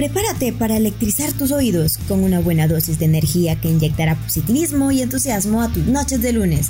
[0.00, 5.02] Prepárate para electrizar tus oídos con una buena dosis de energía que inyectará positivismo y
[5.02, 6.68] entusiasmo a tus noches de lunes.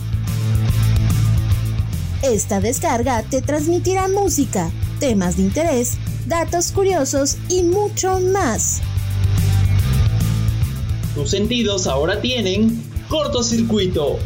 [2.23, 5.93] Esta descarga te transmitirá música, temas de interés,
[6.27, 8.81] datos curiosos y mucho más.
[11.15, 14.19] Tus sentidos ahora tienen cortocircuito.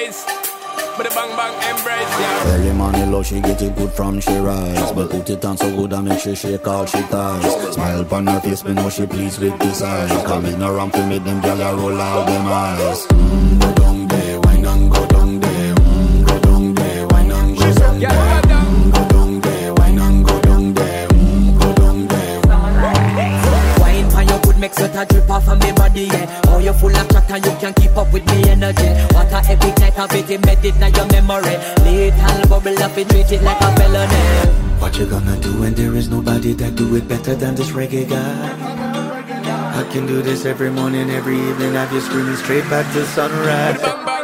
[0.00, 0.50] Forward in a.
[0.96, 2.52] But the bang bang embrace, yeah.
[2.54, 4.92] Early money low, she get it good from she rise.
[4.92, 7.74] But put it on so good I make she shake all she ties.
[7.74, 10.10] Smile upon her face, me know she pleased with this eyes.
[10.26, 13.06] Come in around to make them gyal roll out them eyes.
[13.06, 15.74] Mm, go down there, wine and go down there.
[15.74, 18.10] Mm, go down there, wine and go down there.
[18.92, 21.08] Go down there, wine and go down there.
[21.08, 22.40] Go down there.
[23.80, 26.49] Wine for your good make sweat a drip off of me body, yeah.
[26.60, 28.88] Oh, you full of chat and you can't keep up with me energy.
[29.16, 31.56] What a epic night of it, embedded in your memory.
[31.88, 34.20] Little bubble up, it treat it like a felony.
[34.78, 38.06] What you gonna do when there is nobody that do it better than this reggae
[38.06, 39.80] guy?
[39.80, 41.72] I can do this every morning, every evening.
[41.72, 44.19] Have you screaming straight back to sunrise.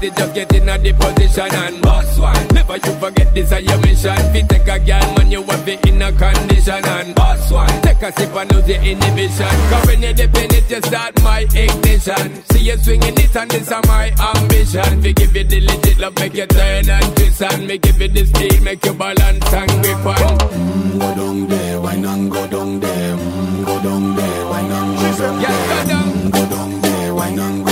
[0.00, 2.46] Fight it, just get in a the position and boss one.
[2.54, 4.16] Never you forget this is your mission.
[4.32, 7.68] Fi take a girl, man, you have it in a condition and boss one.
[7.82, 9.54] Take a sip and lose your inhibition.
[9.70, 12.44] Cause when you dip in it, you start my ignition.
[12.52, 15.00] See you swinging it and this is my ambition.
[15.02, 18.08] We give you the legit love, make you turn and twist and me give you
[18.08, 20.38] the speed, make you balance and grip on.
[20.38, 23.16] Mm, Go down there, wine and go down there.
[23.16, 25.86] Mm, Go down there, wine and go down there.
[25.86, 27.69] Mm, Go down there, wine and go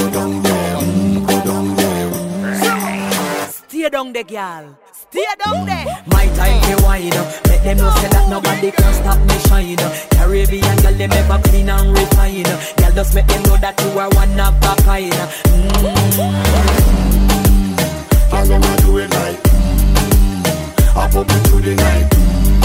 [3.89, 4.79] Stay down there, girl.
[4.93, 5.87] Stay down there.
[6.09, 7.25] My time to wine up.
[7.49, 9.81] Let them know say that nobody can stop me shine.
[10.13, 12.43] Caribbean girl, them ever clean and refine.
[12.77, 15.09] Girl, just make them know that you are one of a kind.
[18.29, 20.45] All them a do it like mm,
[20.93, 22.61] Up up into the night mm,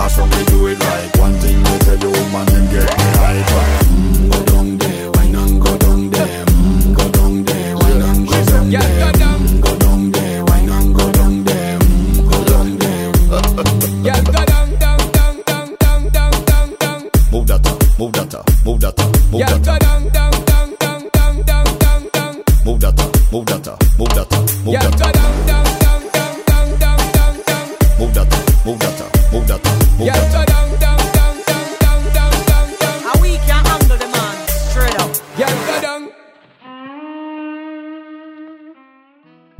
[0.00, 3.08] How some we do it like One thing they tell the woman and get me
[3.20, 4.93] hyper mm, Go down there,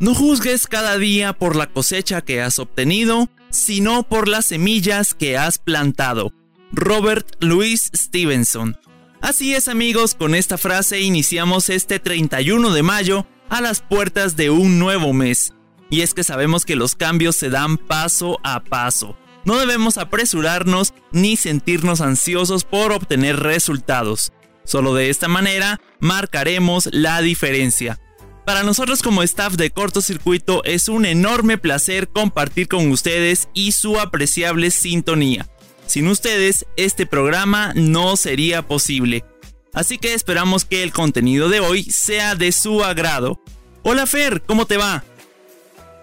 [0.04, 5.38] No juzgues cada día por la cosecha que has obtenido, sino por las semillas que
[5.38, 6.30] has plantado.
[6.72, 8.76] Robert Louis Stevenson.
[9.22, 14.50] Así es amigos, con esta frase iniciamos este 31 de mayo a las puertas de
[14.50, 15.54] un nuevo mes.
[15.88, 19.16] Y es que sabemos que los cambios se dan paso a paso.
[19.46, 24.34] No debemos apresurarnos ni sentirnos ansiosos por obtener resultados.
[24.64, 27.98] Solo de esta manera marcaremos la diferencia.
[28.44, 33.98] Para nosotros como staff de cortocircuito es un enorme placer compartir con ustedes y su
[33.98, 35.46] apreciable sintonía.
[35.86, 39.24] Sin ustedes, este programa no sería posible.
[39.72, 43.40] Así que esperamos que el contenido de hoy sea de su agrado.
[43.82, 45.04] Hola Fer, ¿cómo te va?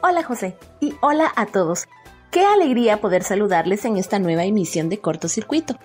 [0.02, 1.86] Hola José y hola a todos.
[2.32, 5.78] Qué alegría poder saludarles en esta nueva emisión de Cortocircuito.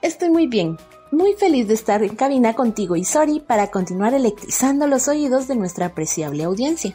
[0.00, 0.78] Estoy muy bien,
[1.10, 5.56] muy feliz de estar en cabina contigo y Sori para continuar electrizando los oídos de
[5.56, 6.94] nuestra apreciable audiencia.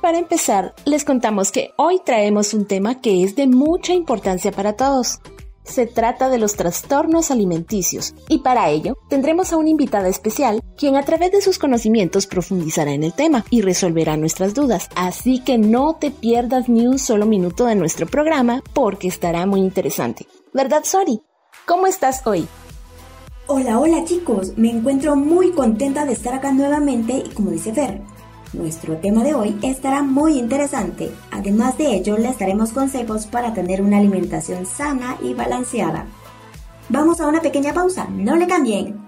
[0.00, 4.74] Para empezar, les contamos que hoy traemos un tema que es de mucha importancia para
[4.74, 5.18] todos.
[5.64, 10.94] Se trata de los trastornos alimenticios y para ello tendremos a una invitada especial quien
[10.94, 14.88] a través de sus conocimientos profundizará en el tema y resolverá nuestras dudas.
[14.94, 19.58] Así que no te pierdas ni un solo minuto de nuestro programa porque estará muy
[19.58, 20.28] interesante.
[20.54, 21.20] ¿Verdad, Sori?
[21.66, 22.46] ¿Cómo estás hoy?
[23.48, 28.00] Hola, hola chicos, me encuentro muy contenta de estar acá nuevamente y como dice Fer,
[28.52, 31.12] nuestro tema de hoy estará muy interesante.
[31.30, 36.06] Además de ello, les daremos consejos para tener una alimentación sana y balanceada.
[36.88, 39.05] Vamos a una pequeña pausa, no le cambien.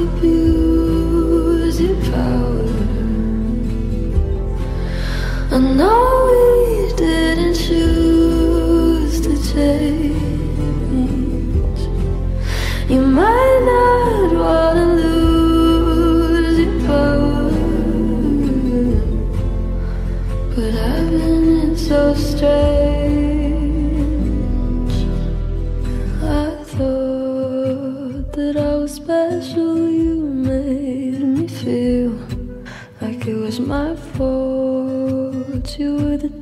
[0.00, 0.49] Not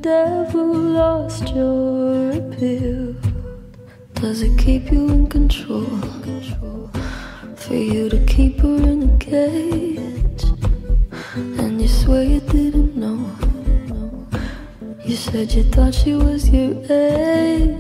[0.09, 0.73] devil,
[1.03, 3.15] lost your appeal.
[4.15, 5.99] Does it keep you in control?
[7.63, 10.45] For you to keep her in a cage,
[11.61, 13.21] and you swear you didn't know.
[15.05, 17.78] You said you thought she was your age.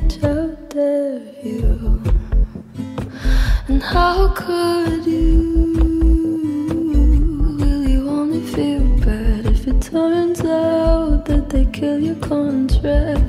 [12.28, 13.27] Contract?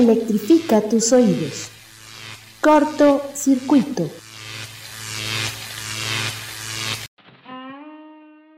[0.00, 1.68] Electrifica tus oídos.
[2.62, 4.08] Corto circuito.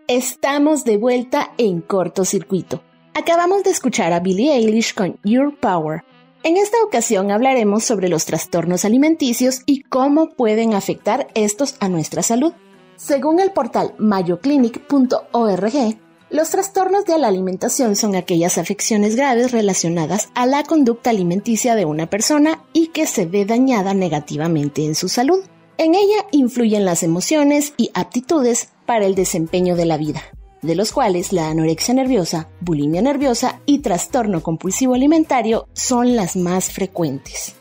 [0.06, 2.80] Estamos de vuelta en cortocircuito.
[3.14, 6.04] Acabamos de escuchar a Billie Eilish con Your Power.
[6.44, 12.22] En esta ocasión hablaremos sobre los trastornos alimenticios y cómo pueden afectar estos a nuestra
[12.22, 12.52] salud.
[12.94, 15.72] Según el portal mayoclinic.org,
[16.32, 21.84] los trastornos de la alimentación son aquellas afecciones graves relacionadas a la conducta alimenticia de
[21.84, 25.40] una persona y que se ve dañada negativamente en su salud.
[25.76, 30.22] En ella influyen las emociones y aptitudes para el desempeño de la vida,
[30.62, 36.70] de los cuales la anorexia nerviosa, bulimia nerviosa y trastorno compulsivo alimentario son las más
[36.70, 37.56] frecuentes.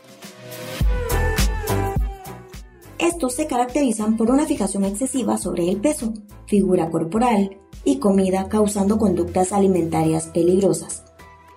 [2.98, 6.14] Estos se caracterizan por una fijación excesiva sobre el peso,
[6.46, 11.04] figura corporal y comida causando conductas alimentarias peligrosas,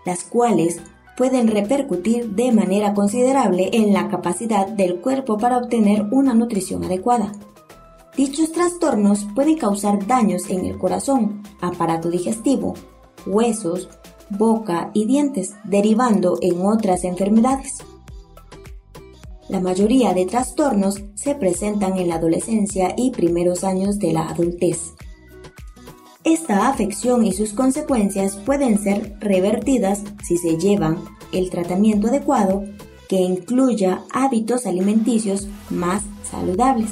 [0.05, 0.79] las cuales
[1.17, 7.32] pueden repercutir de manera considerable en la capacidad del cuerpo para obtener una nutrición adecuada.
[8.17, 12.74] Dichos trastornos pueden causar daños en el corazón, aparato digestivo,
[13.25, 13.89] huesos,
[14.29, 17.77] boca y dientes, derivando en otras enfermedades.
[19.48, 24.95] La mayoría de trastornos se presentan en la adolescencia y primeros años de la adultez.
[26.25, 32.63] Esta afección y sus consecuencias pueden ser revertidas si se llevan el tratamiento adecuado
[33.08, 36.89] que incluya hábitos alimenticios más saludables.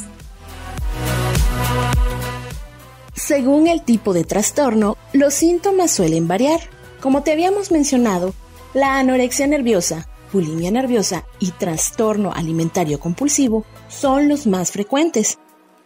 [3.16, 6.60] Según el tipo de trastorno, los síntomas suelen variar,
[7.02, 8.34] Como te habíamos mencionado,
[8.74, 15.38] la anorexia nerviosa, bulimia nerviosa y trastorno alimentario compulsivo son los más frecuentes.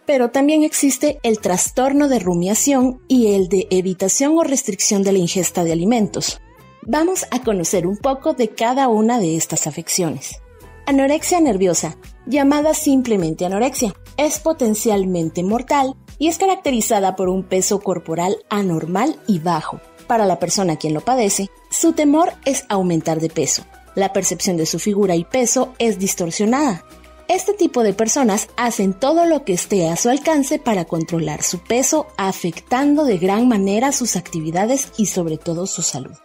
[0.08, 5.18] Pero también existe el trastorno de rumiación y el de evitación o restricción de la
[5.18, 6.40] ingesta de alimentos.
[6.80, 10.40] Vamos a conocer un poco de cada una de estas afecciones.
[10.86, 18.38] Anorexia nerviosa, llamada simplemente anorexia, es potencialmente mortal y es caracterizada por un peso corporal
[18.48, 19.78] anormal y bajo.
[20.06, 23.62] Para la persona quien lo padece, su temor es aumentar de peso.
[23.94, 26.86] La percepción de su figura y peso es distorsionada.
[27.28, 31.58] Este tipo de personas hacen todo lo que esté a su alcance para controlar su
[31.58, 36.16] peso, afectando de gran manera sus actividades y sobre todo su salud.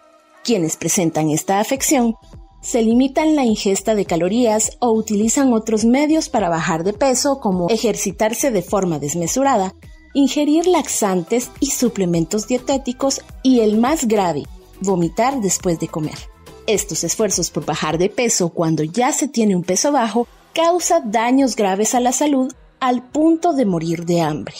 [0.45, 2.15] Quienes presentan esta afección
[2.61, 7.67] se limitan la ingesta de calorías o utilizan otros medios para bajar de peso como
[7.67, 9.75] ejercitarse de forma desmesurada,
[10.13, 14.43] ingerir laxantes y suplementos dietéticos y el más grave,
[14.79, 16.17] vomitar después de comer.
[16.65, 21.55] Estos esfuerzos por bajar de peso cuando ya se tiene un peso bajo causa daños
[21.55, 24.55] graves a la salud al punto de morir de hambre.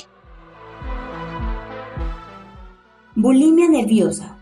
[3.16, 4.38] Bulimia nerviosa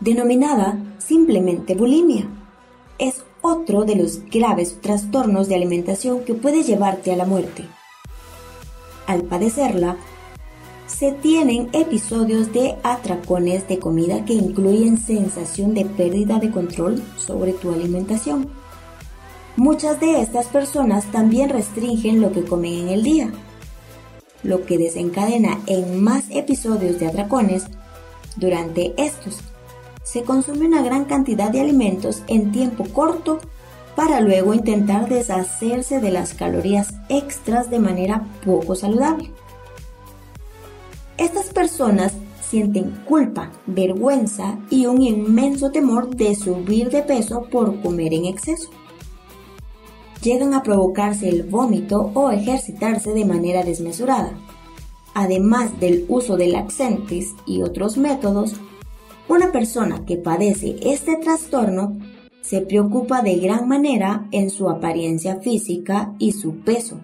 [0.00, 2.26] denominada simplemente bulimia.
[2.98, 7.64] Es otro de los graves trastornos de alimentación que puede llevarte a la muerte.
[9.06, 9.96] Al padecerla,
[10.86, 17.52] se tienen episodios de atracones de comida que incluyen sensación de pérdida de control sobre
[17.52, 18.59] tu alimentación.
[19.56, 23.32] Muchas de estas personas también restringen lo que comen en el día,
[24.42, 27.66] lo que desencadena en más episodios de atracones
[28.36, 29.38] durante estos
[30.02, 33.38] se consume una gran cantidad de alimentos en tiempo corto
[33.94, 39.30] para luego intentar deshacerse de las calorías extras de manera poco saludable.
[41.16, 48.14] Estas personas sienten culpa, vergüenza y un inmenso temor de subir de peso por comer
[48.14, 48.70] en exceso.
[50.22, 54.32] Llegan a provocarse el vómito o ejercitarse de manera desmesurada.
[55.14, 58.54] Además del uso de laxantes y otros métodos,
[59.28, 61.96] una persona que padece este trastorno
[62.42, 67.00] se preocupa de gran manera en su apariencia física y su peso,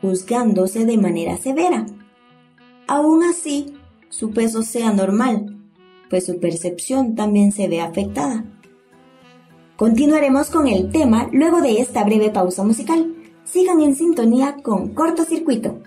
[0.00, 1.86] juzgándose de manera severa.
[2.88, 3.74] Aún así,
[4.08, 5.58] su peso sea normal,
[6.10, 8.44] pues su percepción también se ve afectada.
[9.82, 13.16] Continuaremos con el tema luego de esta breve pausa musical.
[13.42, 15.82] Sigan en sintonía con cortocircuito.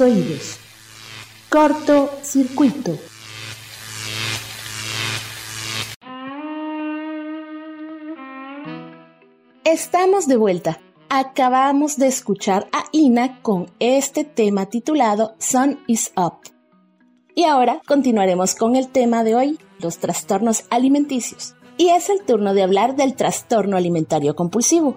[0.00, 0.58] Oídos.
[1.48, 2.98] Corto circuito.
[9.64, 10.80] Estamos de vuelta.
[11.08, 16.38] Acabamos de escuchar a Ina con este tema titulado Sun is Up.
[17.34, 21.54] Y ahora continuaremos con el tema de hoy, los trastornos alimenticios.
[21.78, 24.96] Y es el turno de hablar del trastorno alimentario compulsivo.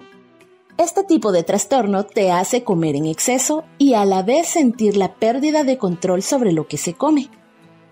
[0.78, 5.14] Este tipo de trastorno te hace comer en exceso y a la vez sentir la
[5.14, 7.28] pérdida de control sobre lo que se come.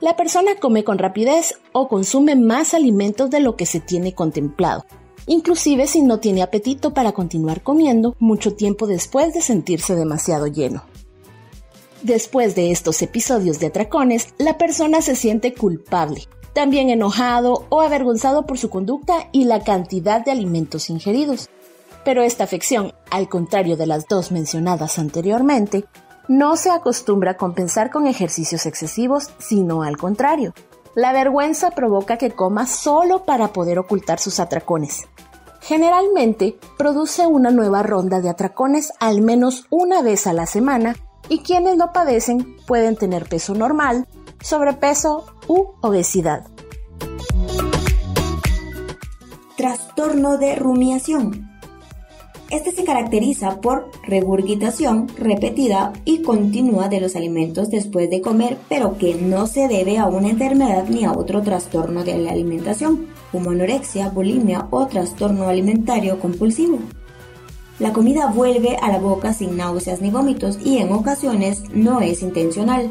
[0.01, 4.87] La persona come con rapidez o consume más alimentos de lo que se tiene contemplado,
[5.27, 10.85] inclusive si no tiene apetito para continuar comiendo mucho tiempo después de sentirse demasiado lleno.
[12.03, 18.47] Después de estos episodios de atracones, la persona se siente culpable, también enojado o avergonzado
[18.47, 21.49] por su conducta y la cantidad de alimentos ingeridos.
[22.09, 25.85] Pero esta afección, al contrario de las dos mencionadas anteriormente,
[26.27, 30.55] no se acostumbra a compensar con ejercicios excesivos, sino al contrario.
[30.95, 35.07] La vergüenza provoca que coma solo para poder ocultar sus atracones.
[35.61, 40.97] Generalmente produce una nueva ronda de atracones al menos una vez a la semana
[41.29, 44.09] y quienes lo padecen pueden tener peso normal,
[44.41, 46.47] sobrepeso u obesidad.
[49.59, 51.48] Trastorno de rumiación.
[52.51, 58.97] Este se caracteriza por regurgitación repetida y continua de los alimentos después de comer, pero
[58.97, 63.51] que no se debe a una enfermedad ni a otro trastorno de la alimentación, como
[63.51, 66.79] anorexia, bulimia o trastorno alimentario compulsivo.
[67.79, 72.23] La comida vuelve a la boca sin náuseas ni vómitos y en ocasiones no es
[72.23, 72.89] intencional.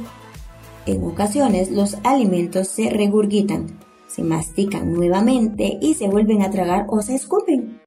[0.86, 7.02] En ocasiones los alimentos se regurgitan, se mastican nuevamente y se vuelven a tragar o
[7.02, 7.87] se escupen.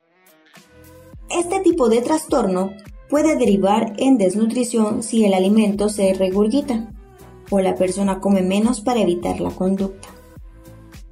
[1.31, 2.73] Este tipo de trastorno
[3.09, 6.89] puede derivar en desnutrición si el alimento se regurgita
[7.51, 10.09] o la persona come menos para evitar la conducta.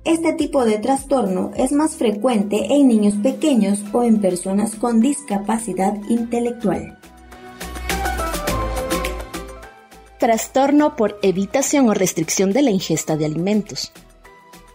[0.03, 5.97] Este tipo de trastorno es más frecuente en niños pequeños o en personas con discapacidad
[6.09, 6.99] intelectual.
[10.19, 13.93] Trastorno por evitación o restricción de la ingesta de alimentos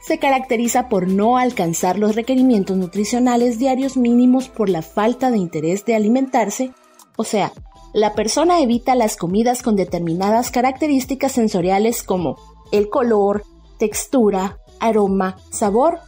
[0.05, 5.85] se caracteriza por no alcanzar los requerimientos nutricionales diarios mínimos por la falta de interés
[5.85, 6.73] de alimentarse,
[7.15, 7.53] o sea,
[7.93, 12.37] la persona evita las comidas con determinadas características sensoriales como
[12.71, 13.43] el color,
[13.77, 15.99] textura, aroma, sabor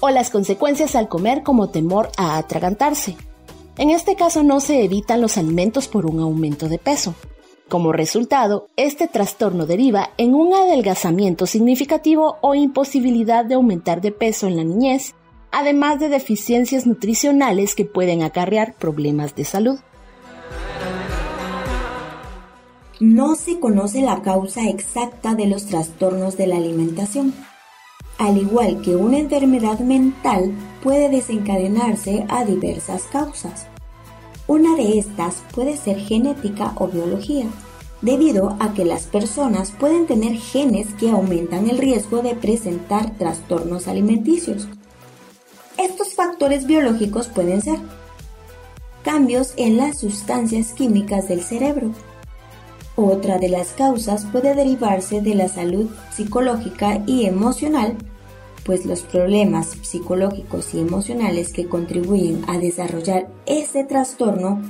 [0.00, 3.16] o las consecuencias al comer como temor a atragantarse.
[3.76, 7.14] En este caso no se evitan los alimentos por un aumento de peso,
[7.68, 14.46] como resultado, este trastorno deriva en un adelgazamiento significativo o imposibilidad de aumentar de peso
[14.46, 15.14] en la niñez,
[15.50, 19.78] además de deficiencias nutricionales que pueden acarrear problemas de salud.
[23.00, 27.34] No se conoce la causa exacta de los trastornos de la alimentación.
[28.18, 33.66] Al igual que una enfermedad mental puede desencadenarse a diversas causas.
[34.46, 37.46] Una de estas puede ser genética o biología,
[38.02, 43.88] debido a que las personas pueden tener genes que aumentan el riesgo de presentar trastornos
[43.88, 44.68] alimenticios.
[45.78, 47.78] Estos factores biológicos pueden ser
[49.02, 51.92] cambios en las sustancias químicas del cerebro.
[52.96, 57.96] Otra de las causas puede derivarse de la salud psicológica y emocional
[58.64, 64.60] pues los problemas psicológicos y emocionales que contribuyen a desarrollar ese trastorno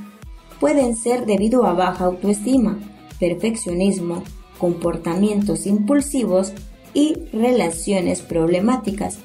[0.61, 2.79] pueden ser debido a baja autoestima,
[3.21, 4.23] perfeccionismo,
[4.59, 6.53] comportamientos impulsivos
[6.93, 9.19] y relaciones problemáticas.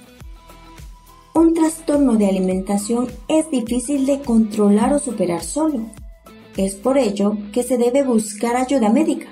[1.33, 5.85] Un trastorno de alimentación es difícil de controlar o superar solo.
[6.57, 9.27] Es por ello que se debe buscar ayuda médica.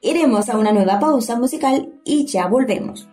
[0.00, 3.08] Iremos a una nueva pausa musical y ya volvemos.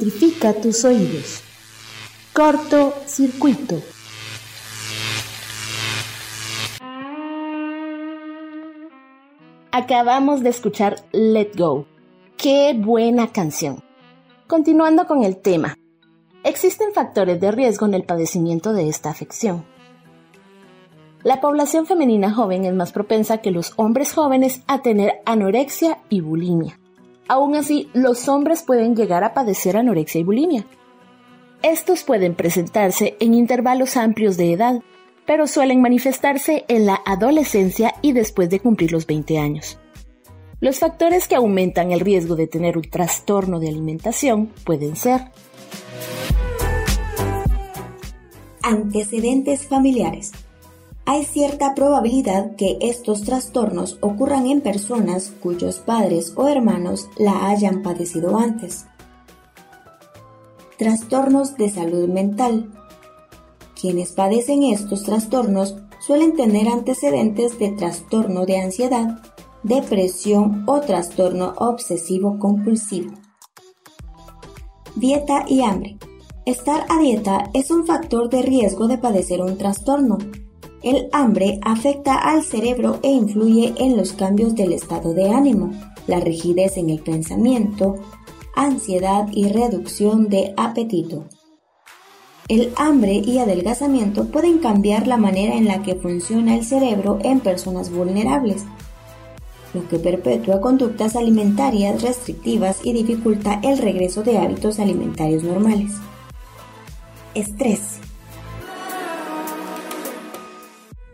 [0.00, 1.42] Electrifica tus oídos.
[2.32, 3.80] Corto circuito.
[9.72, 11.86] Acabamos de escuchar Let Go.
[12.36, 13.82] Qué buena canción.
[14.46, 15.76] Continuando con el tema.
[16.44, 19.64] Existen factores de riesgo en el padecimiento de esta afección.
[21.22, 26.22] La población femenina joven es más propensa que los hombres jóvenes a tener anorexia y
[26.22, 26.80] bulimia.
[27.30, 30.66] Aún así, los hombres pueden llegar a padecer anorexia y bulimia.
[31.62, 34.82] Estos pueden presentarse en intervalos amplios de edad,
[35.26, 39.78] pero suelen manifestarse en la adolescencia y después de cumplir los 20 años.
[40.58, 45.20] Los factores que aumentan el riesgo de tener un trastorno de alimentación pueden ser
[48.60, 50.32] antecedentes familiares,
[51.06, 57.82] hay cierta probabilidad que estos trastornos ocurran en personas cuyos padres o hermanos la hayan
[57.82, 58.86] padecido antes.
[60.78, 62.70] Trastornos de salud mental.
[63.80, 69.20] Quienes padecen estos trastornos suelen tener antecedentes de trastorno de ansiedad,
[69.62, 73.12] depresión o trastorno obsesivo compulsivo.
[74.96, 75.98] Dieta y hambre.
[76.46, 80.18] Estar a dieta es un factor de riesgo de padecer un trastorno,
[80.82, 85.72] el hambre afecta al cerebro e influye en los cambios del estado de ánimo,
[86.06, 87.96] la rigidez en el pensamiento,
[88.54, 91.26] ansiedad y reducción de apetito.
[92.48, 97.40] El hambre y adelgazamiento pueden cambiar la manera en la que funciona el cerebro en
[97.40, 98.64] personas vulnerables,
[99.72, 105.92] lo que perpetúa conductas alimentarias restrictivas y dificulta el regreso de hábitos alimentarios normales.
[107.34, 108.00] Estrés.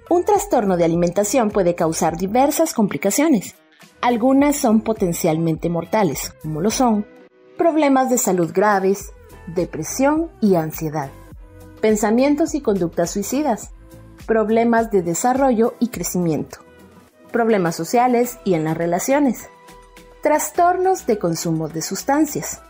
[0.08, 3.56] Un trastorno de alimentación puede causar diversas complicaciones.
[4.00, 7.06] Algunas son potencialmente mortales, como lo son
[7.58, 9.12] problemas de salud graves,
[9.48, 11.10] depresión y ansiedad,
[11.80, 13.72] pensamientos y conductas suicidas,
[14.26, 16.58] problemas de desarrollo y crecimiento,
[17.32, 19.48] problemas sociales y en las relaciones,
[20.22, 22.62] trastornos de consumo de sustancias,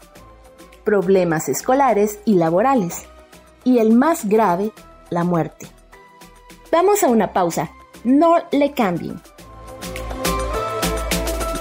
[0.84, 3.04] problemas escolares y laborales,
[3.62, 4.72] y el más grave,
[5.10, 5.75] la muerte.
[6.76, 7.70] Vamos a una pausa.
[8.04, 9.18] No le cambien.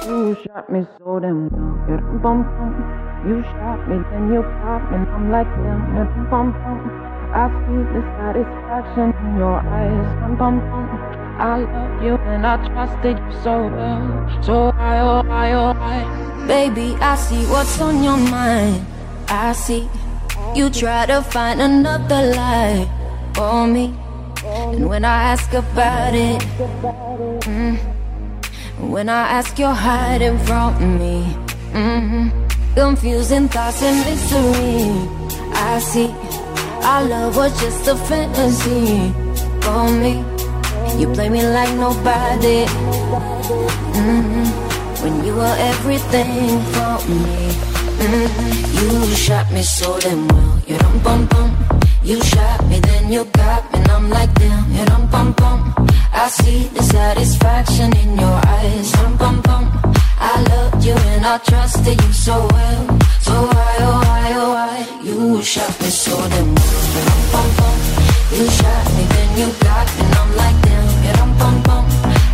[0.05, 2.19] You shot me so damn well.
[2.21, 3.23] Bum, bum.
[3.25, 6.27] You shot me, then you pop and I'm like damn.
[6.29, 6.83] Bum, bum.
[7.31, 10.35] I see the satisfaction in your eyes.
[10.37, 10.99] Bum, bum, bum.
[11.39, 14.43] I love you and I trusted you so well.
[14.43, 16.45] So I, oh, I, oh, I.
[16.45, 18.85] Baby, I see what's on your mind.
[19.29, 19.87] I see
[20.53, 22.85] you try to find another lie
[23.33, 23.95] for me.
[24.45, 26.39] And when I ask about it,
[27.49, 27.77] mm,
[28.79, 31.35] when I ask, you're hiding from me.
[31.73, 32.29] Mm,
[32.75, 34.85] confusing thoughts and mystery.
[35.53, 36.09] I see
[36.83, 39.11] our love was just a fantasy
[39.61, 40.23] for me.
[40.99, 42.65] You play me like nobody.
[43.97, 44.45] Mm,
[45.01, 47.49] when you were everything for me.
[47.97, 50.61] Mm, you shot me so damn well.
[50.67, 51.84] You don't bum bum.
[52.05, 55.73] You shot me, then you got me, and I'm like, damn, yeah, dum bum bum.
[56.13, 59.63] I see the satisfaction in your eyes, dum bum bum.
[60.19, 62.99] I loved you and I trusted you so well.
[63.25, 64.77] So why, oh why, oh why?
[65.03, 67.75] You shot me so damn well, yeah, dum bum bum.
[68.37, 71.85] You shot me, then you got me, and I'm like, damn, yeah, dum bum bum.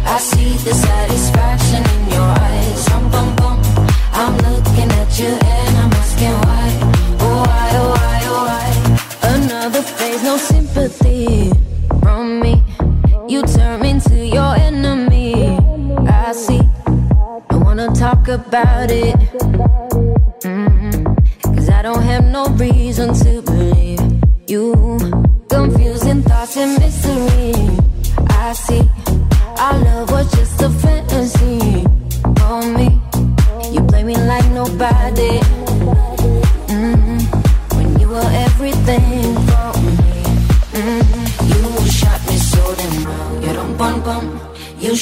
[0.04, 3.58] I see the satisfaction in your eyes, dum bum bum.
[4.20, 6.61] I'm looking at you and I'm asking why,
[9.62, 11.52] Another phase, no sympathy
[12.00, 12.64] from me.
[13.30, 15.56] You turn into your enemy.
[16.08, 16.62] I see.
[16.88, 19.14] I wanna talk about it.
[20.42, 21.54] Mm-hmm.
[21.54, 24.02] Cause I don't have no reason to believe
[24.48, 24.98] you.
[25.48, 27.54] Confusing thoughts and mystery.
[28.30, 28.82] I see.
[29.60, 30.70] Our love was just a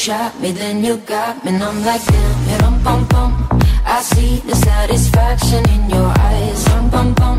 [0.09, 2.49] shot me, then you got me, and I'm like damn.
[2.49, 3.31] You don't bum bum.
[3.95, 6.59] I see the satisfaction in your eyes.
[6.69, 7.37] Bum bum bum.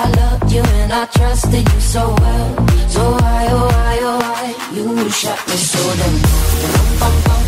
[0.00, 2.50] I loved you and I trusted you so well.
[2.94, 4.44] So why, oh why, oh why?
[4.76, 4.84] You
[5.20, 6.16] shot me so damn.
[6.62, 7.42] You don't bum bum.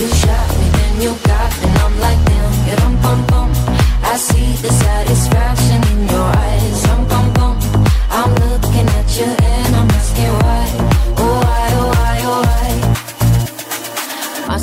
[0.00, 2.52] You shot me, then you got me, and I'm like damn.
[2.68, 3.50] You don't bum bum.
[4.12, 5.89] I see the satisfaction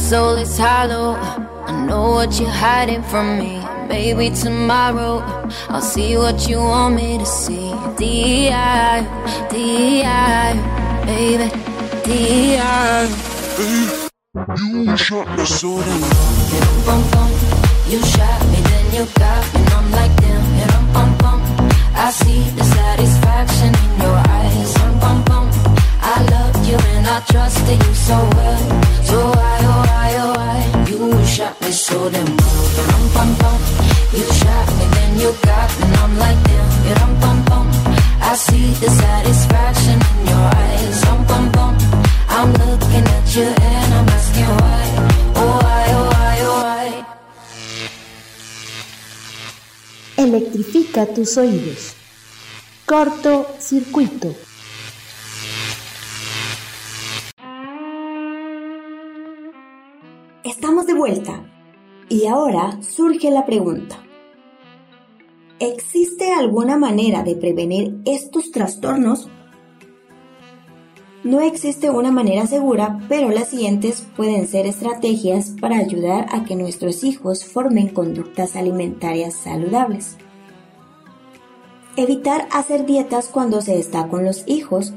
[0.08, 1.16] soul is hollow.
[1.68, 3.60] I know what you're hiding from me.
[3.90, 5.20] Maybe tomorrow
[5.68, 7.74] I'll see what you want me to see.
[7.98, 9.04] D.I.
[9.52, 10.54] D.I.
[11.06, 11.48] Baby,
[12.06, 13.04] D.I.
[14.88, 16.02] You shot me so damn
[16.88, 17.30] Bum, bum.
[17.92, 20.44] You shot me, then you got me, and I'm like damn.
[20.72, 21.40] Rum, bum, bum.
[21.96, 24.72] I see the satisfaction in your eyes.
[24.80, 25.46] Rum, bum, bum.
[26.00, 28.64] I loved you and I trusted you so well.
[29.10, 30.58] So why, oh why, oh why?
[30.90, 32.64] You shot me so damn well.
[32.90, 33.60] Rum, bum, bum.
[34.18, 36.70] You shot me, then you got me, and I'm like damn.
[37.00, 37.68] Rum, bum, bum.
[38.22, 40.98] I see the satisfaction in your eyes.
[41.06, 41.74] Rum, bum, bum.
[42.30, 44.86] I'm looking at you and I'm asking why.
[45.42, 46.88] Oh why, oh why, oh why?
[50.18, 51.94] Electrifica tus oídos.
[52.86, 54.47] Corto circuito.
[60.48, 61.44] Estamos de vuelta.
[62.08, 64.02] Y ahora surge la pregunta.
[65.60, 69.30] ¿Existe alguna manera de prevenir estos trastornos?
[71.26, 76.56] No existe una manera segura, pero las siguientes pueden ser estrategias para ayudar a que
[76.56, 80.16] nuestros hijos formen conductas alimentarias saludables.
[81.98, 84.94] Evitar hacer dietas cuando se está con los hijos.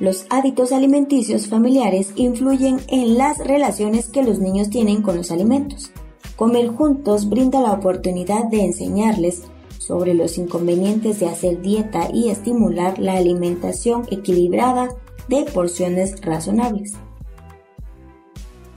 [0.00, 5.90] Los hábitos alimenticios familiares influyen en las relaciones que los niños tienen con los alimentos.
[6.36, 9.42] Comer juntos brinda la oportunidad de enseñarles
[9.78, 14.88] sobre los inconvenientes de hacer dieta y estimular la alimentación equilibrada
[15.28, 16.92] de porciones razonables.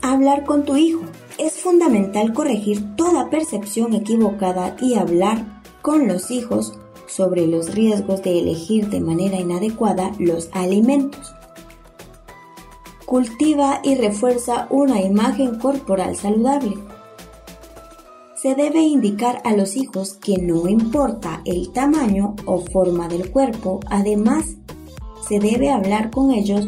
[0.01, 1.01] Hablar con tu hijo.
[1.37, 6.79] Es fundamental corregir toda percepción equivocada y hablar con los hijos
[7.15, 11.33] sobre los riesgos de elegir de manera inadecuada los alimentos.
[13.05, 16.77] Cultiva y refuerza una imagen corporal saludable.
[18.35, 23.81] Se debe indicar a los hijos que no importa el tamaño o forma del cuerpo,
[23.87, 24.55] además
[25.27, 26.67] se debe hablar con ellos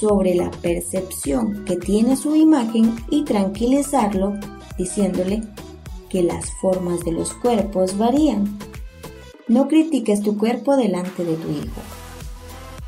[0.00, 4.34] sobre la percepción que tiene su imagen y tranquilizarlo
[4.76, 5.42] diciéndole
[6.08, 8.58] que las formas de los cuerpos varían.
[9.48, 11.80] No critiques tu cuerpo delante de tu hijo.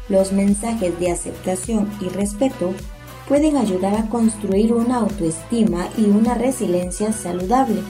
[0.08, 2.72] Los mensajes de aceptación y respeto
[3.28, 7.82] pueden ayudar a construir una autoestima y una resiliencia saludable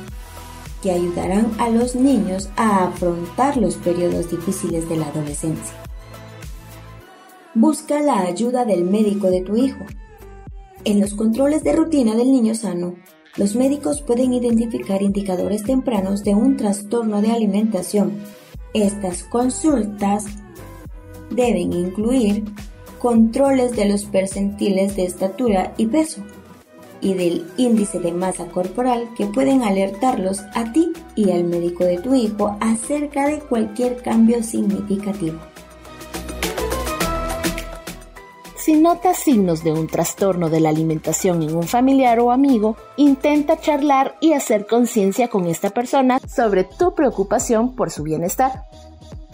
[0.83, 5.75] que ayudarán a los niños a afrontar los periodos difíciles de la adolescencia.
[7.55, 9.85] Busca la ayuda del médico de tu hijo.
[10.85, 12.97] En los controles de rutina del niño sano,
[13.37, 18.13] los médicos pueden identificar indicadores tempranos de un trastorno de alimentación.
[18.75, 20.27] Estas consultas
[21.31, 22.45] deben incluir
[22.99, 26.23] controles de los percentiles de estatura y peso
[27.01, 31.99] y del índice de masa corporal que pueden alertarlos a ti y al médico de
[31.99, 35.39] tu hijo acerca de cualquier cambio significativo.
[38.65, 43.61] Si notas signos de un trastorno de la alimentación en un familiar o amigo, intenta
[43.61, 48.63] charlar y hacer conciencia con esta persona sobre tu preocupación por su bienestar.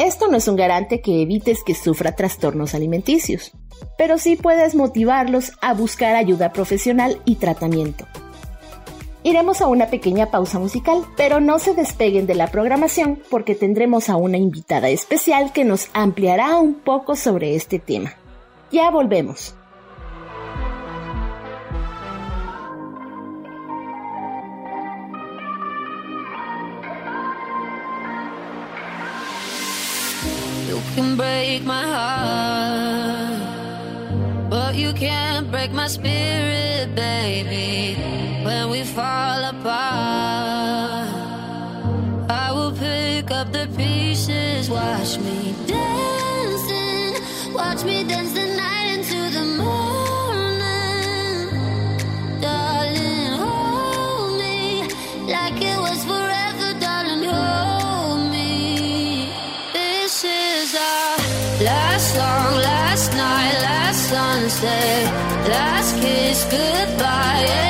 [0.00, 3.52] Esto no es un garante que evites que sufra trastornos alimenticios,
[3.96, 8.06] pero sí puedes motivarlos a buscar ayuda profesional y tratamiento.
[9.22, 14.08] Iremos a una pequeña pausa musical, pero no se despeguen de la programación porque tendremos
[14.08, 18.16] a una invitada especial que nos ampliará un poco sobre este tema.
[18.70, 19.52] Ya volvemos.
[30.68, 33.40] You can break my heart,
[34.48, 37.96] but you can't break my spirit, baby.
[38.44, 41.08] When we fall apart,
[42.30, 44.70] I will pick up the pieces.
[44.70, 47.14] Watch me dancing,
[47.52, 48.49] watch me dance
[64.60, 67.69] sunset, last kiss, goodbye,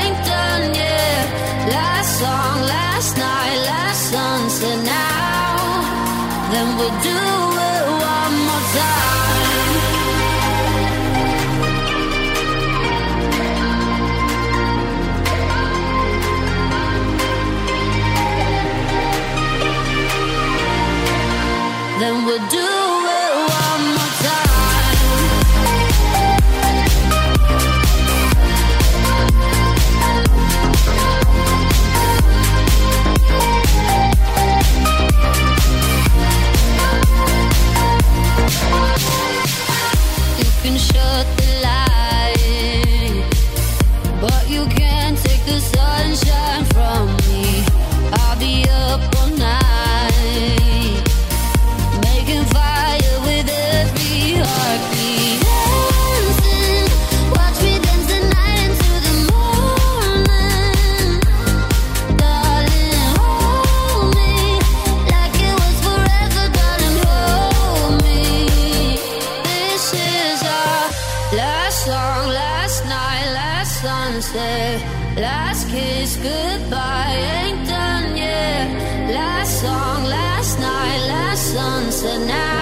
[82.00, 82.59] tonight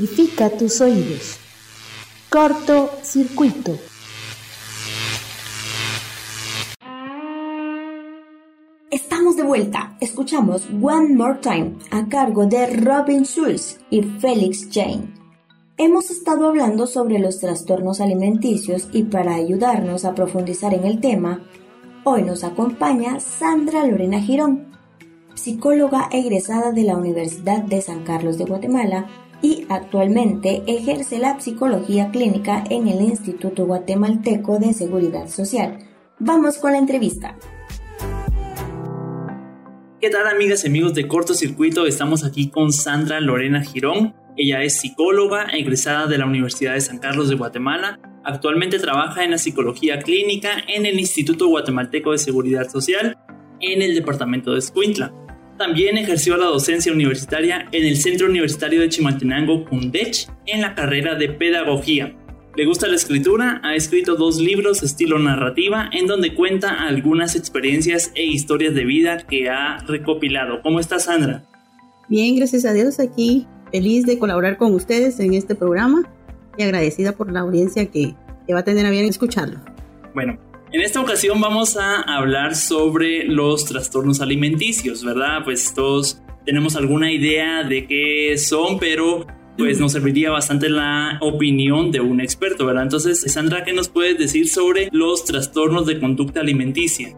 [0.00, 1.36] Tus oídos.
[2.30, 3.76] Corto circuito.
[8.90, 9.98] Estamos de vuelta.
[10.00, 15.12] Escuchamos One More Time a cargo de Robin Schulz y Felix Jane.
[15.76, 21.44] Hemos estado hablando sobre los trastornos alimenticios y para ayudarnos a profundizar en el tema,
[22.04, 24.72] hoy nos acompaña Sandra Lorena Girón,
[25.34, 29.10] psicóloga egresada de la Universidad de San Carlos de Guatemala
[29.42, 35.78] y actualmente ejerce la psicología clínica en el Instituto Guatemalteco de Seguridad Social.
[36.18, 37.36] Vamos con la entrevista.
[40.00, 41.86] ¿Qué tal amigas y amigos de Cortocircuito?
[41.86, 44.14] Estamos aquí con Sandra Lorena Girón.
[44.36, 47.98] Ella es psicóloga egresada de la Universidad de San Carlos de Guatemala.
[48.24, 53.18] Actualmente trabaja en la psicología clínica en el Instituto Guatemalteco de Seguridad Social
[53.60, 55.12] en el departamento de Escuintla.
[55.60, 61.16] También ejerció la docencia universitaria en el Centro Universitario de Chimaltenango, CUNDECH, en la carrera
[61.16, 62.16] de Pedagogía.
[62.56, 68.10] Le gusta la escritura, ha escrito dos libros estilo narrativa en donde cuenta algunas experiencias
[68.14, 70.62] e historias de vida que ha recopilado.
[70.62, 71.44] ¿Cómo está Sandra?
[72.08, 76.10] Bien, gracias a Dios aquí, feliz de colaborar con ustedes en este programa
[76.56, 78.14] y agradecida por la audiencia que,
[78.46, 79.60] que va a tener a bien escucharlo.
[80.14, 80.38] Bueno,
[80.72, 85.42] en esta ocasión vamos a hablar sobre los trastornos alimenticios, ¿verdad?
[85.44, 89.26] Pues todos tenemos alguna idea de qué son, pero
[89.58, 92.84] pues nos serviría bastante la opinión de un experto, ¿verdad?
[92.84, 97.16] Entonces, Sandra, ¿qué nos puedes decir sobre los trastornos de conducta alimenticia?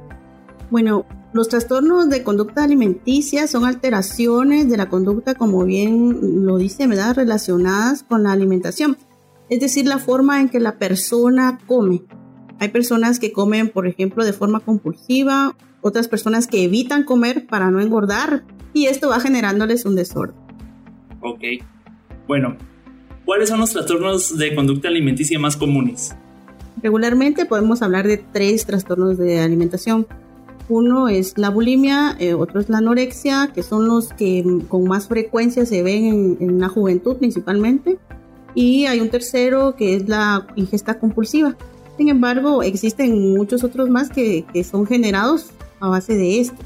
[0.70, 6.86] Bueno, los trastornos de conducta alimenticia son alteraciones de la conducta, como bien lo dice,
[6.86, 7.16] ¿verdad?
[7.16, 8.96] Relacionadas con la alimentación.
[9.50, 12.02] Es decir, la forma en que la persona come.
[12.62, 17.72] Hay personas que comen, por ejemplo, de forma compulsiva, otras personas que evitan comer para
[17.72, 20.36] no engordar y esto va generándoles un desorden.
[21.22, 21.42] Ok.
[22.28, 22.56] Bueno,
[23.24, 26.14] ¿cuáles son los trastornos de conducta alimenticia más comunes?
[26.80, 30.06] Regularmente podemos hablar de tres trastornos de alimentación.
[30.68, 35.08] Uno es la bulimia, eh, otro es la anorexia, que son los que con más
[35.08, 37.98] frecuencia se ven en, en, la juventud principalmente.
[38.54, 41.56] Y hay un tercero que es la ingesta compulsiva.
[41.96, 46.56] Sin embargo, existen muchos otros más que, que son generados a base de esto.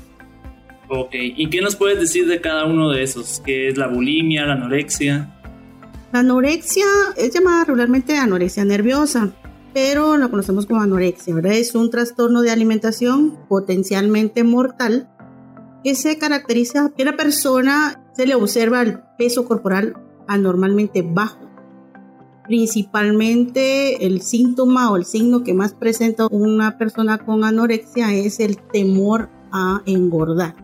[0.89, 3.43] Ok, ¿y qué nos puedes decir de cada uno de esos?
[3.45, 5.33] ¿Qué es la bulimia, la anorexia?
[6.12, 9.33] La anorexia es llamada regularmente anorexia nerviosa,
[9.74, 11.55] pero la conocemos como anorexia, ¿verdad?
[11.55, 15.09] Es un trastorno de alimentación potencialmente mortal
[15.83, 19.95] que se caracteriza que la persona se le observa el peso corporal
[20.29, 21.39] anormalmente bajo.
[22.47, 28.59] Principalmente el síntoma o el signo que más presenta una persona con anorexia es el
[28.59, 30.55] temor a engordar.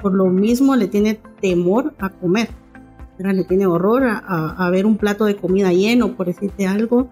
[0.00, 2.48] Por lo mismo le tiene temor a comer
[3.18, 7.08] le tiene horror a, a, ver un plato de comida lleno, por decirte algo,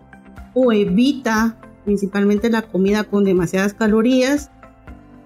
[0.52, 4.50] o evita principalmente la comida con demasiadas calorías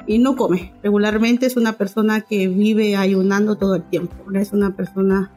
[0.07, 0.73] y no come.
[0.83, 5.33] Regularmente es una persona que vive ayunando todo el tiempo, es una persona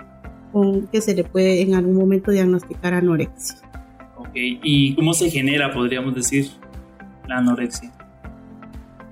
[0.52, 3.58] con que se le puede en algún momento diagnosticar anorexia.
[4.18, 6.50] Ok, ¿y cómo se genera, podríamos decir,
[7.28, 7.92] la anorexia?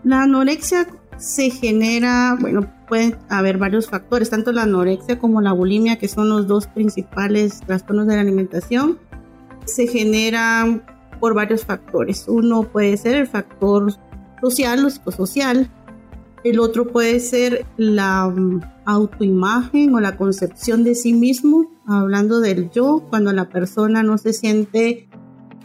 [0.03, 0.87] La anorexia
[1.17, 6.29] se genera, bueno, pueden haber varios factores, tanto la anorexia como la bulimia, que son
[6.29, 8.97] los dos principales trastornos de la alimentación,
[9.65, 10.83] se generan
[11.19, 12.25] por varios factores.
[12.27, 13.93] Uno puede ser el factor
[14.41, 15.69] social o psicosocial,
[16.43, 22.69] el otro puede ser la mm, autoimagen o la concepción de sí mismo, hablando del
[22.71, 25.09] yo, cuando la persona no se siente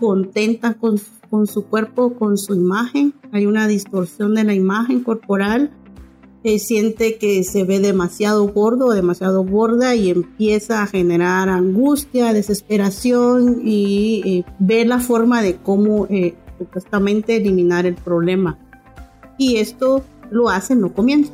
[0.01, 1.01] contenta con,
[1.31, 5.71] con su cuerpo, con su imagen, hay una distorsión de la imagen corporal
[6.59, 13.63] siente que se ve demasiado gordo o demasiado gorda y empieza a generar angustia, desesperación
[13.65, 18.59] y ve la forma de cómo eh, supuestamente eliminar el problema.
[19.39, 20.05] Y esto
[20.35, 21.29] lo hace no comiendo.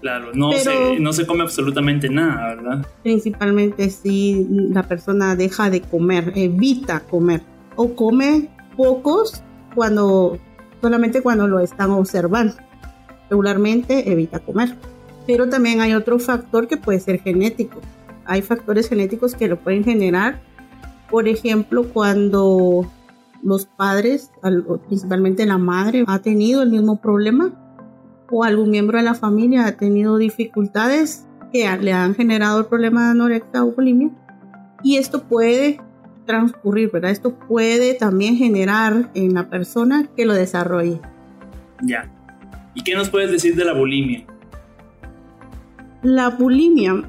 [0.00, 2.86] Claro, no, se, no se come absolutamente nada, ¿verdad?
[3.02, 7.42] Principalmente si la persona deja de comer, evita comer
[7.76, 9.42] o come pocos
[9.74, 10.38] cuando
[10.80, 12.54] solamente cuando lo están observando
[13.30, 14.76] regularmente evita comer.
[15.26, 17.80] Pero también hay otro factor que puede ser genético.
[18.24, 20.40] Hay factores genéticos que lo pueden generar.
[21.10, 22.90] Por ejemplo, cuando
[23.42, 24.30] los padres,
[24.88, 27.52] principalmente la madre, ha tenido el mismo problema
[28.30, 33.04] o algún miembro de la familia ha tenido dificultades que le han generado el problema
[33.04, 34.10] de anorexia o bulimia.
[34.82, 35.80] Y esto puede
[36.26, 37.10] transcurrir, ¿verdad?
[37.10, 41.00] Esto puede también generar en la persona que lo desarrolle.
[41.82, 42.10] Ya.
[42.74, 44.24] ¿Y qué nos puedes decir de la bulimia?
[46.02, 47.04] La bulimia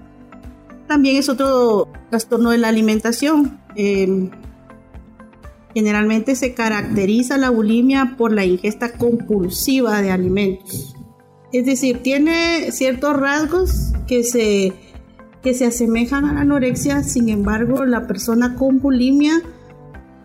[0.88, 3.60] también es otro trastorno de la alimentación.
[3.76, 4.30] Eh,
[5.74, 10.96] generalmente se caracteriza la bulimia por la ingesta compulsiva de alimentos.
[11.54, 14.74] Es decir, tiene ciertos rasgos que se,
[15.42, 19.42] que se asemejan a la anorexia, sin embargo, la persona con bulimia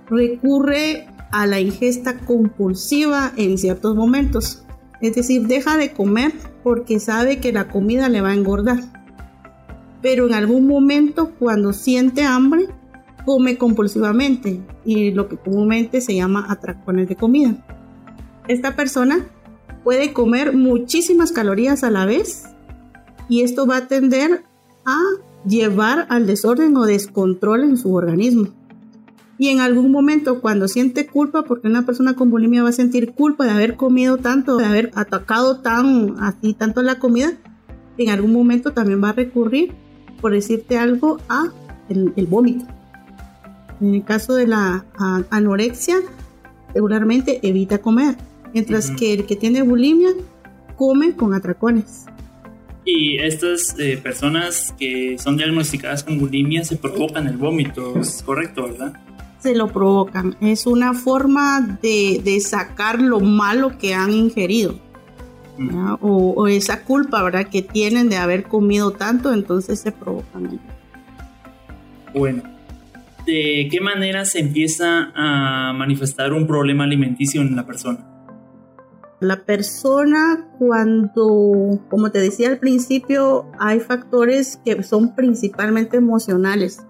[0.08, 4.64] recurre a la ingesta compulsiva en ciertos momentos.
[5.00, 8.80] Es decir, deja de comer porque sabe que la comida le va a engordar.
[10.02, 12.68] Pero en algún momento, cuando siente hambre,
[13.24, 17.56] come compulsivamente y lo que comúnmente se llama atracones de comida.
[18.46, 19.26] Esta persona
[19.86, 22.42] puede comer muchísimas calorías a la vez
[23.28, 24.42] y esto va a tender
[24.84, 24.98] a
[25.46, 28.48] llevar al desorden o descontrol en su organismo.
[29.38, 33.12] Y en algún momento cuando siente culpa, porque una persona con bulimia va a sentir
[33.12, 37.34] culpa de haber comido tanto, de haber atacado tan así tanto la comida,
[37.96, 39.72] en algún momento también va a recurrir,
[40.20, 41.52] por decirte algo, a
[41.88, 42.64] el vómito.
[43.80, 44.84] En el caso de la
[45.30, 45.98] anorexia,
[46.74, 48.16] regularmente evita comer,
[48.52, 50.10] mientras que el que tiene bulimia
[50.76, 52.06] come con atracones.
[52.84, 58.62] Y estas eh, personas que son diagnosticadas con bulimia se provocan el vómito, ¿es correcto,
[58.62, 58.92] verdad?
[59.40, 60.36] Se lo provocan.
[60.40, 64.78] Es una forma de, sacar lo malo que han ingerido.
[66.00, 67.48] O, o, esa culpa, ¿verdad?
[67.48, 70.60] Que tienen de haber comido tanto, entonces se provocan.
[72.14, 72.42] Bueno,
[73.26, 78.15] de qué manera se empieza a manifestar un problema alimenticio en la persona?
[79.20, 86.82] La persona cuando, como te decía al principio, hay factores que son principalmente emocionales.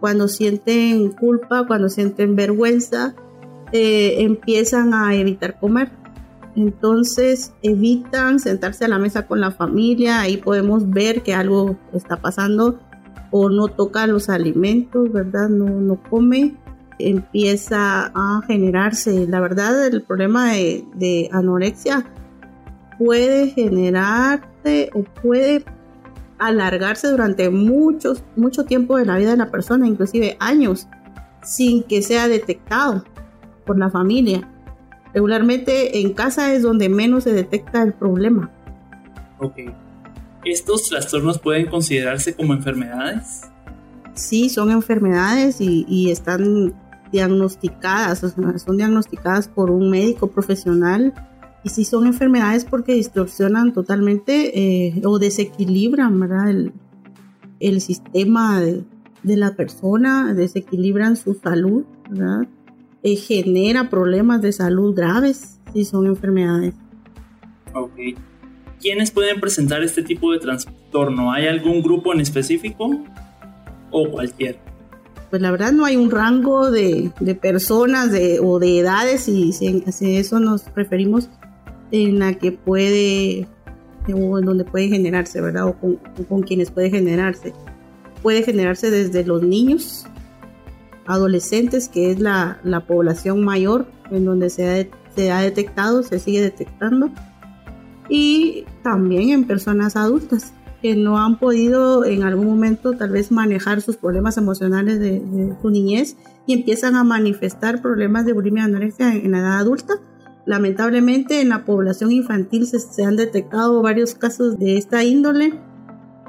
[0.00, 3.14] Cuando sienten culpa, cuando sienten vergüenza,
[3.72, 5.92] eh, empiezan a evitar comer.
[6.56, 12.16] Entonces evitan sentarse a la mesa con la familia, ahí podemos ver que algo está
[12.16, 12.80] pasando
[13.30, 15.48] o no toca los alimentos, ¿verdad?
[15.48, 16.56] No, no come,
[17.08, 19.26] empieza a generarse.
[19.26, 22.04] La verdad, el problema de, anorexia
[22.98, 25.64] puede generarse o puede
[26.38, 30.88] alargarse durante muchos, mucho tiempo de la vida de la persona, inclusive años,
[31.42, 33.04] sin que sea detectado
[33.66, 34.48] por la familia.
[35.12, 38.50] Regularmente en casa es donde menos se detecta el problema.
[39.38, 39.58] Ok.
[40.44, 43.42] ¿Estos trastornos pueden considerarse como enfermedades?
[44.14, 46.74] Sí, son enfermedades y, están
[47.12, 48.20] diagnosticadas,
[48.64, 51.14] son diagnosticadas por un médico profesional
[51.62, 56.72] y sí son enfermedades porque distorsionan totalmente eh, o desequilibran
[57.60, 58.84] El, sistema de,
[59.24, 62.48] la persona, desequilibran su salud, ¿verdad?
[63.02, 66.74] Eh, genera problemas de salud graves, sí son enfermedades.
[67.74, 67.92] Ok.
[68.80, 71.32] ¿Quiénes pueden presentar este tipo de trastorno?
[71.32, 72.90] ¿Hay algún grupo en específico
[73.90, 74.69] o cualquier?
[75.30, 79.84] Pues la verdad no hay un rango de, personas de, o de edades y si,
[80.16, 81.28] eso nos referimos
[81.92, 83.46] en la que puede
[84.12, 85.66] o en donde puede generarse, ¿verdad?
[85.66, 85.76] O
[86.28, 87.52] con, quienes puede generarse.
[88.22, 90.04] Puede generarse desde los niños,
[91.06, 97.10] adolescentes, que es la, población mayor en donde se se ha detectado, se sigue detectando
[98.08, 103.80] y también en personas adultas que no han podido en algún momento tal vez manejar
[103.82, 106.16] sus problemas emocionales de, su niñez
[106.46, 109.94] y empiezan a manifestar problemas de bulimia anorexia en, la edad adulta.
[110.46, 115.58] Lamentablemente en la población infantil se, han detectado varios casos de esta índole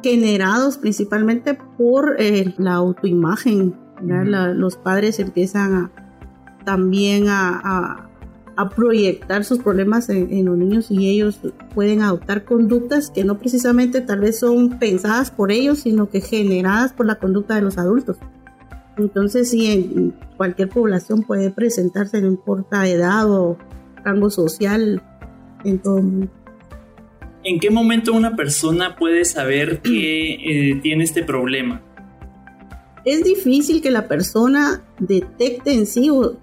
[0.03, 3.75] generados principalmente por eh, la autoimagen.
[4.01, 5.91] los padres empiezan a,
[6.65, 8.10] también a a
[8.69, 11.39] proyectar sus problemas en, los niños y ellos
[11.73, 16.93] pueden adoptar conductas que no precisamente tal vez son pensadas por ellos, sino que generadas
[16.93, 18.17] por la conducta de los adultos.
[18.97, 23.57] Entonces, sí, en cualquier población puede presentarse, no importa edad o
[24.03, 25.01] rango social,
[25.63, 26.27] en todo mundo.
[27.43, 30.33] ¿En qué momento una persona puede saber que
[30.71, 31.81] eh, tiene este problema?
[33.03, 36.37] Es difícil que la persona detecte en sí o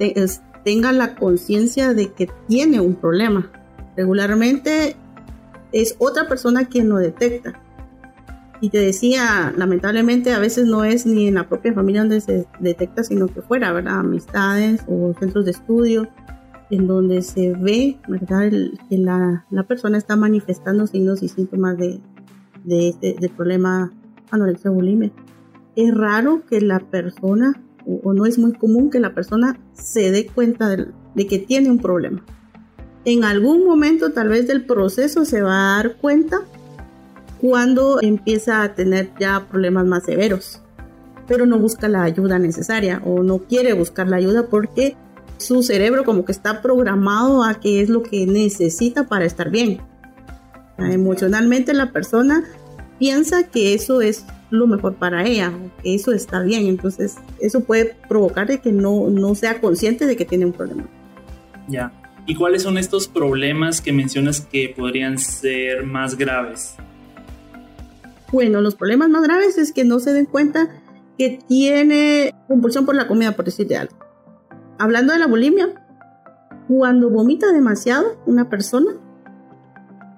[0.68, 3.50] tenga la conciencia de que tiene un problema.
[3.96, 4.96] Regularmente
[5.72, 7.58] es otra persona quien lo detecta.
[8.60, 12.46] Y te decía, lamentablemente a veces no es ni en la propia familia donde se
[12.60, 14.00] detecta, sino que fuera, ¿verdad?
[14.00, 16.06] Amistades o centros de estudio
[16.68, 18.50] en donde se ve, ¿verdad?
[18.90, 21.98] que la, persona está manifestando signos y síntomas de,
[22.64, 23.90] de este de problema
[24.30, 25.12] anorexia bulimia.
[25.76, 27.58] Es raro que la persona
[27.88, 31.78] o, no es muy común que la persona se dé cuenta de, que tiene un
[31.78, 32.24] problema.
[33.04, 36.40] En algún momento tal vez del proceso se va a dar cuenta,
[37.40, 40.60] cuando empieza a tener ya problemas más severos,
[41.28, 44.96] pero no busca la ayuda necesaria o no quiere buscar la ayuda porque
[45.36, 49.80] su cerebro como que está programado a qué es lo que necesita para estar bien.
[50.78, 52.44] Emocionalmente la persona
[52.98, 55.52] piensa que eso es lo mejor para ella,
[55.84, 60.24] eso está bien, entonces eso puede provocar de que no, no sea consciente de que
[60.24, 60.88] tiene un problema.
[61.68, 61.92] Ya.
[62.26, 66.74] ¿Y cuáles son estos problemas que mencionas que podrían ser más graves?
[68.30, 70.68] Bueno, los problemas más graves es que no se den cuenta
[71.16, 73.96] que tiene compulsión por la comida, por decirte algo.
[74.78, 75.84] Hablando de la bulimia,
[76.68, 78.92] cuando vomita demasiado una persona,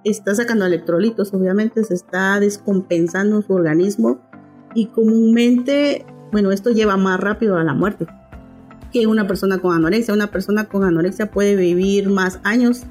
[0.05, 4.20] está sacando electrolitos, obviamente se está descompensando su organismo
[4.74, 8.07] y comúnmente, bueno, esto lleva más rápido a la muerte
[8.92, 10.14] que una persona con anorexia.
[10.14, 12.84] Una persona con anorexia puede vivir más años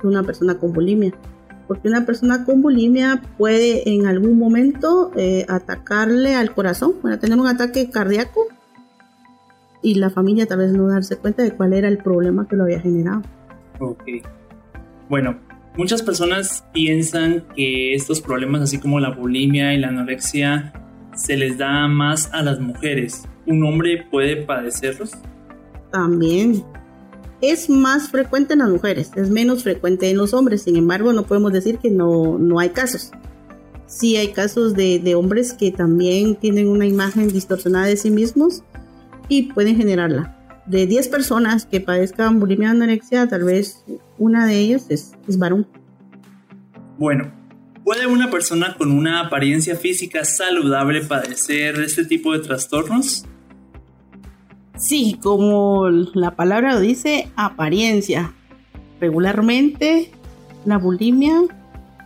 [0.00, 1.12] que una persona con bulimia.
[1.66, 7.38] Porque una persona con bulimia puede en algún momento eh, atacarle al corazón, bueno, tener
[7.38, 8.46] un ataque cardíaco
[9.80, 12.64] y la familia tal vez no darse cuenta de cuál era el problema que lo
[12.64, 13.22] había generado.
[13.78, 14.02] Ok.
[15.08, 15.36] Bueno,
[15.76, 20.72] muchas personas piensan que estos problemas, así como la bulimia y la anorexia,
[21.14, 23.22] se les da más a las mujeres.
[23.46, 25.12] ¿Un hombre puede padecerlos?
[25.90, 26.64] También.
[27.40, 30.62] Es más frecuente en las mujeres, es menos frecuente en los hombres.
[30.62, 33.10] Sin embargo, no podemos decir que no, no hay casos.
[33.86, 38.62] Sí hay casos de, de hombres que también tienen una imagen distorsionada de sí mismos
[39.28, 40.38] y pueden generarla.
[40.66, 43.84] De 10 personas que padezcan bulimia y anorexia, tal vez
[44.22, 45.66] una de ellas es, es varón.
[46.96, 47.32] Bueno,
[47.82, 53.24] ¿puede una persona con una apariencia física saludable padecer este tipo de trastornos?
[54.76, 58.32] Sí, como la palabra lo dice, apariencia.
[59.00, 60.12] Regularmente
[60.64, 61.42] la bulimia,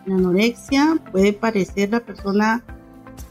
[0.06, 2.64] la anorexia puede parecer la persona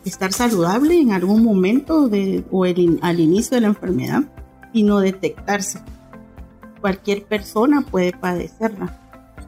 [0.03, 4.23] estar saludable en algún momento de, o al inicio de la enfermedad
[4.73, 5.79] y no detectarse.
[6.85, 8.95] Cualquier persona puede padecerla.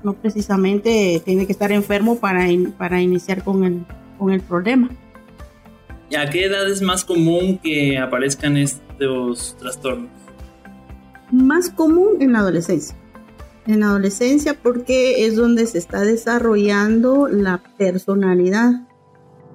[0.01, 2.47] No precisamente tiene que estar enfermo para,
[2.79, 3.85] para iniciar con el,
[4.17, 4.89] con el problema.
[6.09, 10.09] ¿Y a qué edad es más común que aparezcan estos trastornos?
[11.31, 12.95] Más común en la adolescencia.
[13.67, 18.87] En la adolescencia porque es donde se está desarrollando la personalidad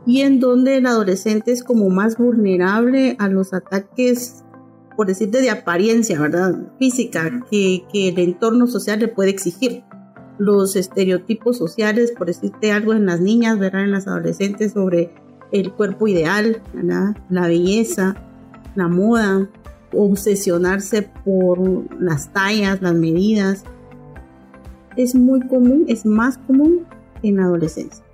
[0.07, 4.45] y en donde el adolescente es como más vulnerable a los ataques,
[4.97, 6.55] por decirte, de apariencia, ¿verdad?
[6.79, 9.85] Física, que, que el entorno social le puede exigir.
[10.39, 13.85] Los estereotipos sociales, por decirte algo en las niñas, ¿verdad?
[13.85, 15.11] En las adolescentes sobre
[15.53, 17.17] el cuerpo ideal, ¿verdad?
[17.29, 18.17] La belleza,
[18.75, 19.49] la moda,
[19.93, 21.61] obsesionarse por
[22.01, 23.65] las tallas, las medidas.
[24.97, 26.87] Es muy común, es más común
[27.23, 28.05] en la adolescencia.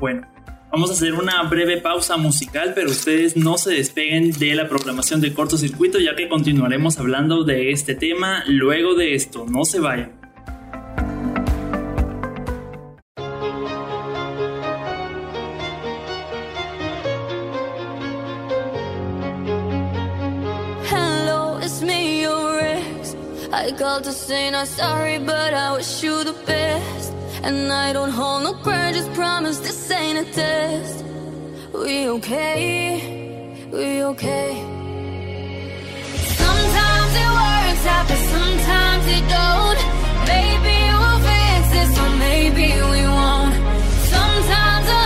[0.00, 0.26] Bueno,
[0.74, 5.20] Vamos a hacer una breve pausa musical, pero ustedes no se despeguen de la programación
[5.20, 9.46] de cortocircuito, ya que continuaremos hablando de este tema luego de esto.
[9.48, 10.18] No se vayan.
[20.90, 22.60] Hello, it's me, your.
[23.52, 27.03] I called to say not sorry, but I wish you the best.
[27.46, 31.04] And I don't hold no grudges, promise this ain't a test.
[31.74, 34.50] We okay, we okay.
[36.40, 39.80] Sometimes it works out, but sometimes it don't.
[40.32, 43.54] Maybe we'll fix this, or maybe we won't.
[44.14, 45.02] Sometimes a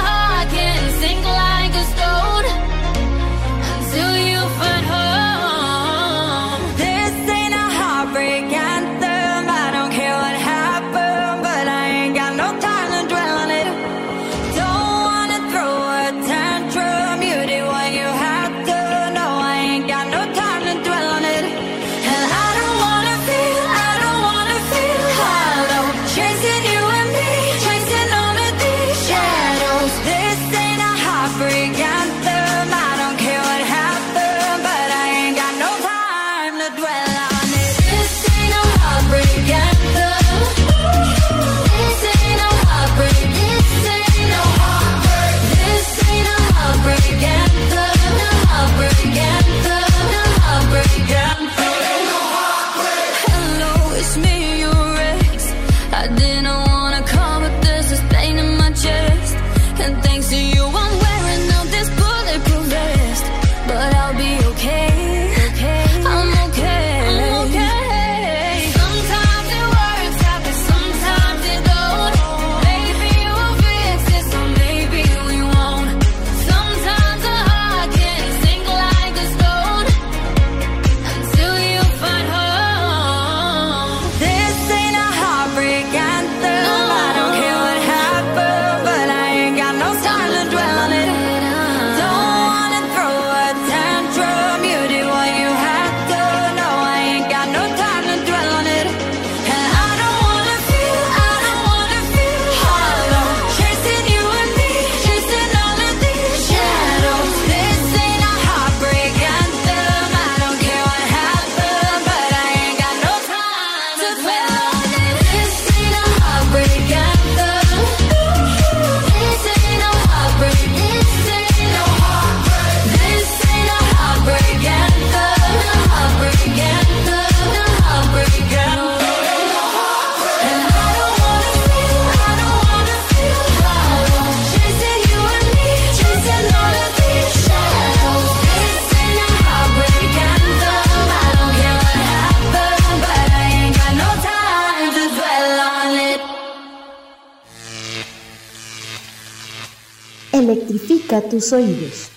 [151.23, 152.11] tus oídos.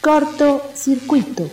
[0.00, 1.50] Corto circuito.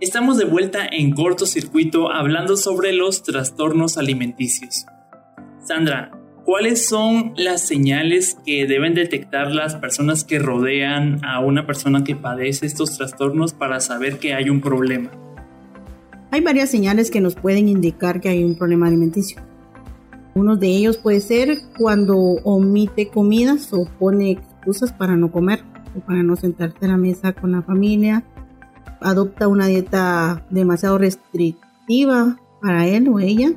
[0.00, 4.86] Estamos de vuelta en cortocircuito hablando sobre los trastornos alimenticios.
[5.64, 6.12] Sandra,
[6.44, 12.14] ¿cuáles son las señales que deben detectar las personas que rodean a una persona que
[12.14, 15.10] padece estos trastornos para saber que hay un problema?
[16.30, 19.42] Hay varias señales que nos pueden indicar que hay un problema alimenticio.
[20.36, 25.64] Uno de ellos puede ser cuando omite comidas o pone excusas para no comer
[25.96, 28.22] o para no sentarse a la mesa con la familia
[29.00, 33.52] adopta una dieta demasiado restrictiva para él o ella.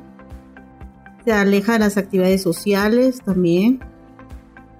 [1.24, 3.80] Se aleja de las actividades sociales también.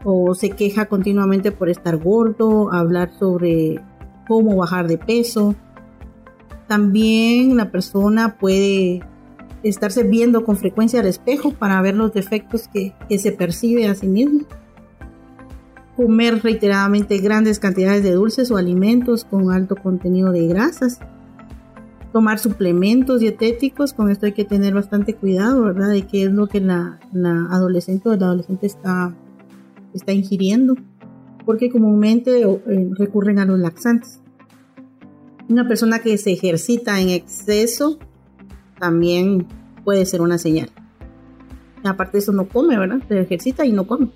[0.02, 3.84] O se queja continuamente por estar gordo, hablar sobre
[4.26, 5.54] cómo bajar de peso.
[6.66, 9.02] También la persona puede
[9.62, 13.94] estarse viendo con frecuencia al espejo para ver los defectos que, que se percibe a
[13.94, 14.46] sí mismo
[16.00, 20.98] comer reiteradamente grandes cantidades de dulces o alimentos con alto contenido de grasas,
[22.10, 25.90] tomar suplementos dietéticos, con esto hay que tener bastante cuidado, ¿verdad?
[25.90, 26.98] De qué es lo que la,
[27.50, 29.14] adolescente o el adolescente está,
[29.92, 30.74] está ingiriendo,
[31.44, 34.20] porque comúnmente eh, recurren a los laxantes.
[35.50, 37.98] Una persona que se ejercita en exceso
[38.80, 39.46] también
[39.84, 40.70] puede ser una señal.
[41.84, 42.98] Aparte de eso no come, ¿verdad?
[43.06, 44.08] Se ejercita y no come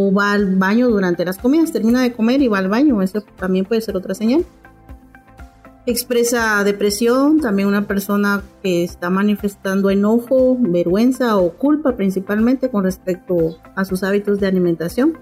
[0.00, 3.20] o va al baño durante las comidas, termina de comer y va al baño, eso
[3.36, 4.44] también puede ser otra señal.
[5.86, 13.58] Expresa depresión, también una persona que está manifestando enojo, vergüenza o culpa principalmente con respecto
[13.74, 15.18] a sus hábitos de alimentación,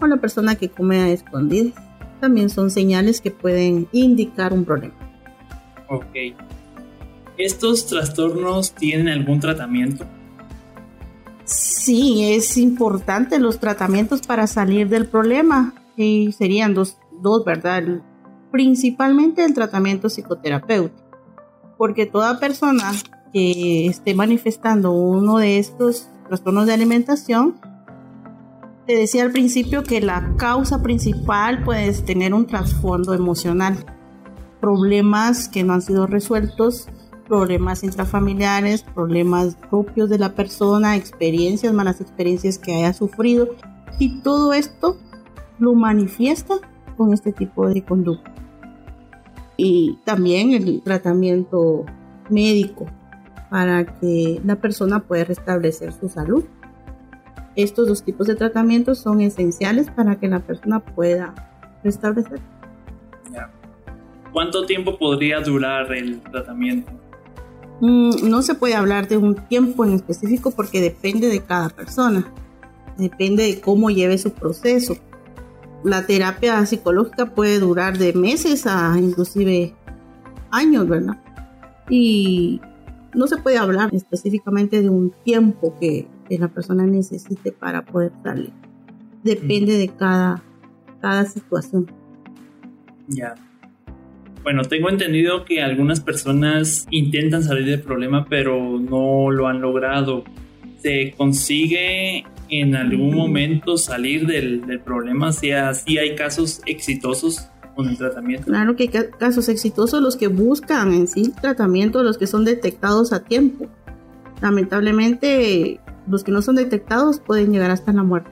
[0.00, 1.74] o la persona que come a escondidas.
[2.20, 4.94] También son señales que pueden indicar un problema.
[5.88, 6.34] Ok.
[7.40, 10.04] ¿Estos trastornos tienen algún tratamiento?
[11.44, 15.72] Sí, es importante los tratamientos para salir del problema.
[15.96, 17.82] Y serían dos, dos, ¿verdad?
[18.52, 21.02] Principalmente el tratamiento psicoterapéutico.
[21.78, 22.92] Porque toda persona
[23.32, 27.58] que esté manifestando uno de estos trastornos de alimentación,
[28.86, 33.78] te decía al principio que la causa principal puede tener un trasfondo emocional.
[34.60, 36.86] Problemas que no han sido resueltos
[37.30, 43.54] problemas intrafamiliares, problemas propios de la persona, experiencias, malas experiencias que haya sufrido.
[44.00, 44.96] Y todo esto
[45.60, 46.54] lo manifiesta
[46.96, 48.34] con este tipo de conducta.
[49.56, 51.86] Y también el tratamiento
[52.28, 52.86] médico
[53.48, 56.42] para que la persona pueda restablecer su salud.
[57.54, 61.32] Estos dos tipos de tratamientos son esenciales para que la persona pueda
[61.84, 62.40] restablecer.
[64.32, 66.90] ¿Cuánto tiempo podría durar el tratamiento?
[67.80, 72.30] Mm, no se puede hablar de un tiempo en específico porque depende de cada persona,
[72.98, 74.96] depende de cómo lleve su proceso.
[75.82, 79.74] La terapia psicológica puede durar de meses a inclusive
[80.50, 81.18] años, ¿verdad?
[81.88, 82.60] Y
[83.14, 88.52] no se puede hablar específicamente de un tiempo que, la persona necesite para poder salir.
[89.24, 90.40] Depende de cada,
[91.00, 91.90] cada situación.
[93.08, 93.34] Ya.
[94.42, 100.24] Bueno, tengo entendido que algunas personas intentan salir del problema, pero no lo han logrado.
[100.78, 105.32] ¿Se consigue en algún momento salir del, problema?
[105.32, 108.46] Si hay casos exitosos con el tratamiento.
[108.46, 113.12] Claro que hay casos exitosos los que buscan en sí tratamiento, los que son detectados
[113.12, 113.68] a tiempo.
[114.40, 118.30] Lamentablemente, los que no son detectados pueden llegar hasta la muerte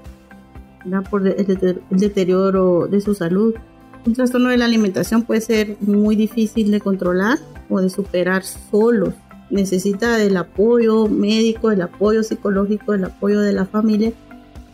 [1.11, 1.47] por el
[1.91, 3.55] deterioro de su salud.
[4.09, 7.37] Un trastorno de la alimentación puede ser muy difícil de controlar
[7.69, 9.13] o de superar solo.
[9.51, 14.15] Necesita del apoyo médico, del apoyo psicológico, del apoyo de la familia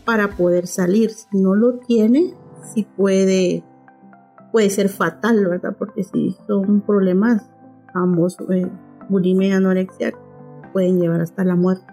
[0.05, 1.11] para poder salir.
[1.11, 2.33] Si no lo tiene,
[2.73, 3.65] sí puede,
[4.53, 5.75] puede ser fatal, ¿verdad?
[5.77, 7.43] Porque si son problemas,
[7.93, 8.69] ambos, eh,
[9.09, 10.13] bulimia y anorexia,
[10.73, 11.93] pueden llevar hasta la muerte.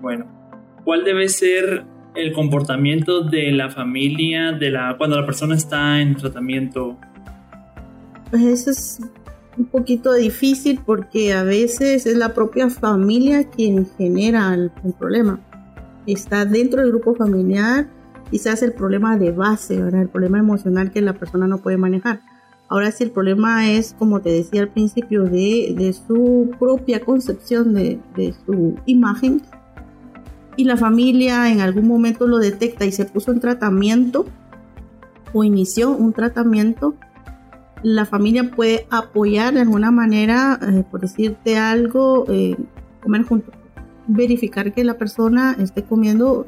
[0.00, 0.24] Bueno,
[0.82, 1.84] ¿cuál debe ser
[2.14, 6.96] el comportamiento de la familia de la cuando la persona está en tratamiento?
[8.30, 9.00] Pues eso es
[9.56, 15.40] un poquito difícil porque a veces es la propia familia quien genera el, problema.
[16.06, 17.88] Está dentro del grupo familiar,
[18.30, 22.20] quizás el problema de base, el problema emocional que la persona no puede manejar.
[22.68, 27.74] Ahora si el problema es, como te decía al principio, de, de su propia concepción
[27.74, 29.42] de, de su imagen,
[30.58, 34.26] y la familia en algún momento lo detecta y se puso en tratamiento
[35.32, 36.96] o inició un tratamiento,
[37.84, 42.56] la familia puede apoyar de alguna manera, eh, por decirte algo, eh,
[43.00, 43.54] comer juntos.
[44.08, 46.46] verificar que la persona esté comiendo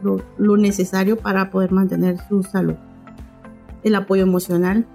[0.00, 2.76] lo, lo necesario para poder mantener su salud.
[3.82, 4.86] El apoyo emocional,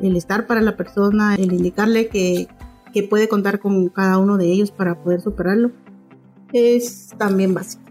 [0.00, 2.48] el estar para la persona, el indicarle que,
[2.94, 5.72] que puede contar con cada uno de ellos para poder superarlo,
[6.54, 7.81] es también básico.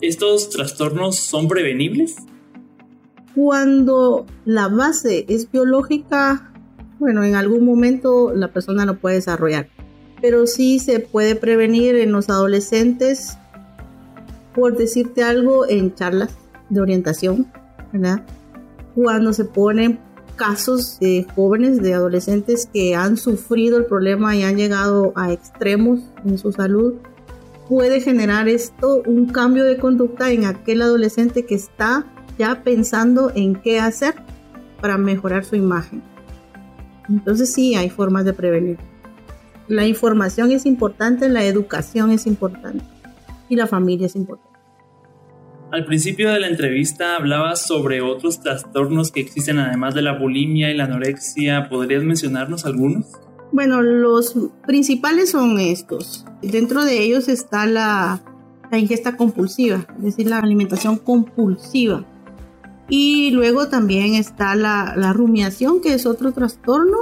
[0.00, 2.16] ¿Estos trastornos son prevenibles?
[3.34, 6.52] Cuando la base es biológica,
[6.98, 9.68] bueno, en algún momento la persona lo puede desarrollar,
[10.22, 13.36] pero sí se puede prevenir en los adolescentes,
[14.54, 16.34] por decirte algo, en charlas
[16.70, 17.52] de orientación,
[17.92, 18.24] ¿verdad?
[18.94, 20.00] Cuando se ponen
[20.36, 26.00] casos de jóvenes, de adolescentes que han sufrido el problema y han llegado a extremos
[26.24, 26.94] en su salud,
[27.70, 32.04] puede generar esto un cambio de conducta en aquel adolescente que está
[32.36, 34.16] ya pensando en qué hacer
[34.80, 36.02] para mejorar su imagen.
[37.08, 38.78] Entonces sí hay formas de prevenir.
[39.68, 42.84] La información es importante, la educación es importante
[43.48, 44.58] y la familia es importante.
[45.70, 50.72] Al principio de la entrevista hablabas sobre otros trastornos que existen además de la bulimia
[50.72, 51.68] y la anorexia.
[51.68, 53.06] ¿Podrías mencionarnos algunos?
[53.52, 54.34] Bueno, los
[54.66, 56.24] principales son estos.
[56.42, 58.20] Dentro de ellos está la,
[58.72, 62.04] ingesta compulsiva, es decir, la alimentación compulsiva.
[62.88, 66.98] Y luego también está la, la rumiación, que es otro trastorno,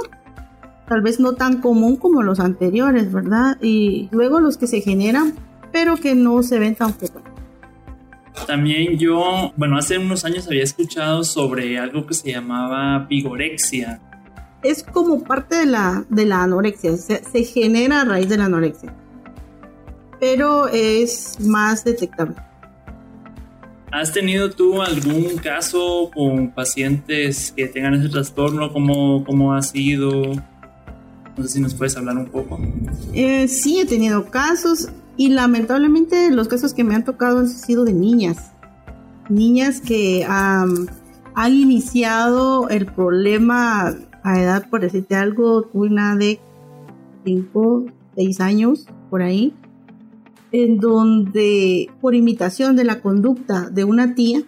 [0.87, 3.57] tal vez no tan común como los anteriores, ¿verdad?
[3.61, 5.35] Y luego los que se generan,
[5.71, 7.29] pero que no se ven tan frecuentes.
[8.47, 14.01] También yo, bueno, hace unos años había escuchado sobre algo que se llamaba vigorexia.
[14.63, 18.45] Es como parte de la, de la anorexia, se, se genera a raíz de la
[18.45, 18.93] anorexia,
[20.19, 22.35] pero es más detectable.
[23.91, 28.71] ¿Has tenido tú algún caso con pacientes que tengan ese trastorno?
[28.71, 30.35] ¿Cómo, cómo ha sido?
[31.35, 32.59] No sé si nos puedes hablar un poco.
[33.13, 37.83] Eh, sí, he tenido casos y lamentablemente los casos que me han tocado han sido
[37.83, 38.51] de niñas.
[39.27, 40.85] Niñas que um,
[41.33, 43.95] han iniciado el problema
[44.29, 46.39] a edad, por decirte algo, una de
[47.25, 49.53] 5, 6 años, por ahí,
[50.51, 54.43] en donde por imitación de la conducta de una tía,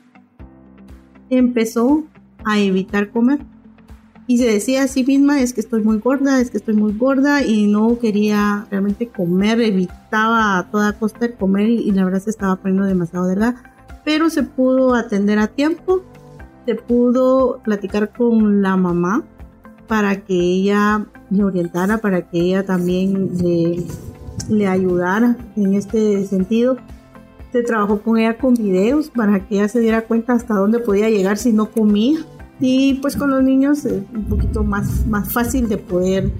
[1.30, 2.04] empezó
[2.44, 3.40] a evitar comer.
[4.28, 6.94] Y se decía a sí misma, es que estoy muy gorda, es que estoy muy
[6.94, 12.06] gorda y no quería realmente comer, evitaba a toda costa el comer y, y la
[12.06, 13.62] verdad se estaba poniendo demasiado delgada.
[14.06, 16.04] Pero se pudo atender a tiempo,
[16.66, 19.24] se pudo platicar con la mamá
[19.92, 23.84] para que ella le orientara, para que ella también le,
[24.48, 26.78] le ayudara en este sentido.
[27.52, 31.10] Se trabajó con ella con videos para que ella se diera cuenta hasta dónde podía
[31.10, 32.20] llegar si no comía.
[32.62, 36.32] Y pues con los niños es un poquito más, más fácil de poder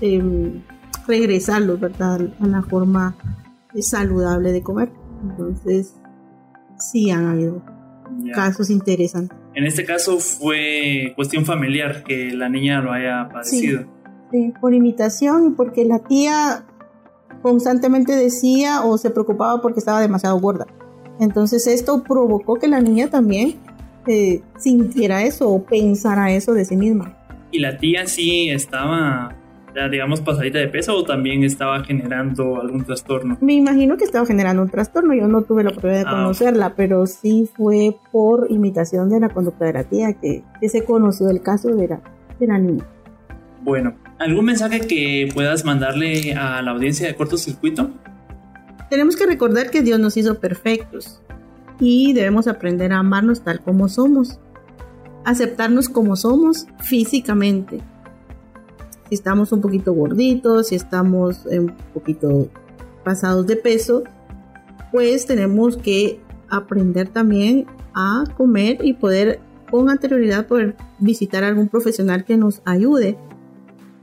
[0.00, 0.62] eh,
[1.06, 2.30] regresarlos, ¿verdad?
[2.40, 3.14] A la forma
[3.78, 4.90] saludable de comer.
[5.22, 5.92] Entonces,
[6.78, 7.60] sí han habido
[8.24, 8.32] Ya.
[8.32, 9.36] casos interesantes.
[9.56, 13.86] En este caso fue cuestión familiar que la niña lo haya padecido.
[14.30, 16.66] Sí, por imitación y porque la tía
[17.40, 20.66] constantemente decía o se preocupaba porque estaba demasiado gorda.
[21.20, 23.54] Entonces esto provocó que la niña también
[24.06, 27.16] eh, sintiera eso o pensara eso de sí misma.
[27.50, 29.34] ¿Y la tía sí estaba,
[29.76, 33.36] ya, digamos, pasadita de peso o también estaba generando algún trastorno?
[33.42, 36.74] Me imagino que estaba generando un trastorno, yo no tuve la oportunidad de Ah, conocerla,
[36.74, 41.28] pero sí fue por imitación de la conducta de la tía que, que se conoció
[41.28, 42.00] el caso de la,
[42.40, 42.84] de la niña.
[43.62, 47.90] Bueno, ¿algún mensaje que puedas mandarle a la audiencia de cortocircuito?
[48.88, 51.20] Tenemos que recordar que Dios nos hizo perfectos
[51.80, 54.38] y debemos aprender a amarnos tal como somos,
[55.24, 57.80] aceptarnos como somos físicamente.
[59.08, 62.48] Si estamos un poquito gorditos, si estamos un poquito
[63.04, 64.02] pasados de peso,
[64.90, 69.40] pues tenemos que aprender también a comer y poder
[69.70, 73.18] con anterioridad poder visitar algún profesional que nos ayude.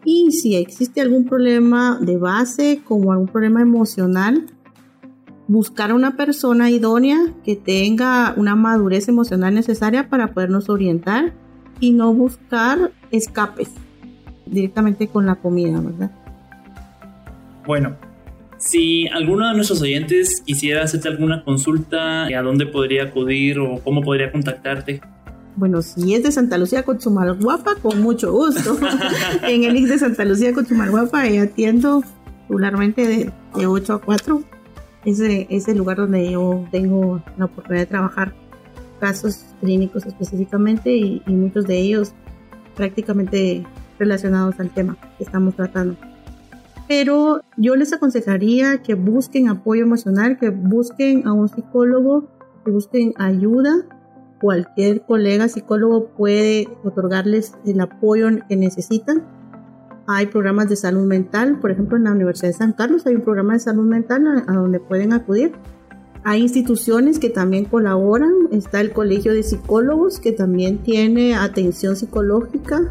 [0.05, 4.45] Y si existe algún problema de base, como algún problema emocional,
[5.47, 11.33] buscar a una persona idónea que tenga una madurez emocional necesaria para podernos orientar
[11.79, 13.69] y no buscar escapes
[14.53, 16.11] directamente con la comida, ¿verdad?
[17.65, 17.95] Bueno,
[18.57, 24.01] si alguno de nuestros oyentes quisiera hacerte alguna consulta, ¿a dónde podría acudir o cómo
[24.01, 25.01] podría contactarte?
[25.55, 28.77] Bueno, si es de Santa Lucía Cochumalguapa, con mucho gusto.
[29.43, 32.03] en el IX de Santa Lucía eh, atiendo
[32.49, 34.43] regularmente de, de 8 a 4.
[35.05, 38.33] Ese es el lugar donde yo tengo la oportunidad de trabajar
[38.99, 42.13] casos clínicos específicamente y, y muchos de ellos
[42.75, 43.65] prácticamente
[43.99, 45.95] relacionados al tema que estamos tratando.
[46.87, 52.27] pero yo les aconsejaría que busquen apoyo emocional, que busquen a un psicólogo,
[52.65, 53.85] que busquen ayuda.
[54.41, 59.23] Cualquier colega psicólogo puede otorgarles el apoyo que necesitan.
[60.05, 63.21] Hay programas de salud mental, por ejemplo en la Universidad de San Carlos hay un
[63.21, 65.53] programa de salud mental a, donde pueden acudir.
[66.25, 72.81] Hay instituciones que también colaboran, está el Colegio de Psicólogos que también tiene atención psicológica,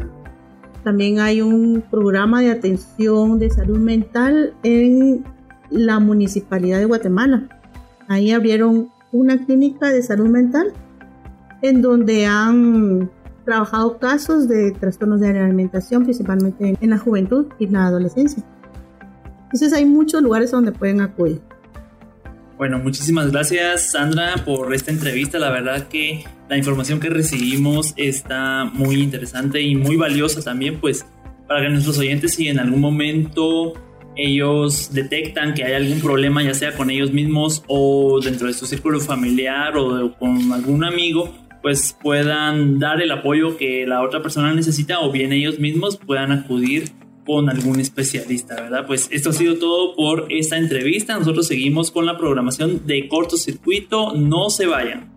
[0.83, 5.23] también hay un programa de atención de salud mental en
[5.69, 7.47] la Municipalidad de Guatemala.
[8.07, 10.73] Ahí abrieron una clínica de salud mental
[11.61, 13.09] en donde han
[13.45, 18.43] trabajado casos de trastornos de alimentación, principalmente en la juventud y la adolescencia.
[19.43, 21.41] Entonces hay muchos lugares donde pueden acudir.
[22.57, 25.39] Bueno, muchísimas gracias Sandra por esta entrevista.
[25.39, 31.03] La verdad que la información que recibimos está muy interesante y muy valiosa también, pues
[31.47, 33.73] para que nuestros oyentes si en algún momento
[34.15, 38.67] ellos detectan que hay algún problema, ya sea con ellos mismos o dentro de su
[38.67, 41.33] círculo familiar o con algún amigo,
[41.63, 46.31] pues puedan dar el apoyo que la otra persona necesita o bien ellos mismos puedan
[46.31, 46.91] acudir
[47.25, 48.85] con algún especialista, ¿verdad?
[48.85, 51.17] Pues esto ha sido todo por esta entrevista.
[51.17, 54.13] Nosotros seguimos con la programación de cortocircuito.
[54.13, 55.12] No se vayan.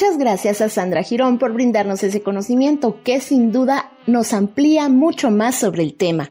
[0.00, 5.30] Muchas gracias a Sandra Girón por brindarnos ese conocimiento que sin duda nos amplía mucho
[5.30, 6.30] más sobre el tema.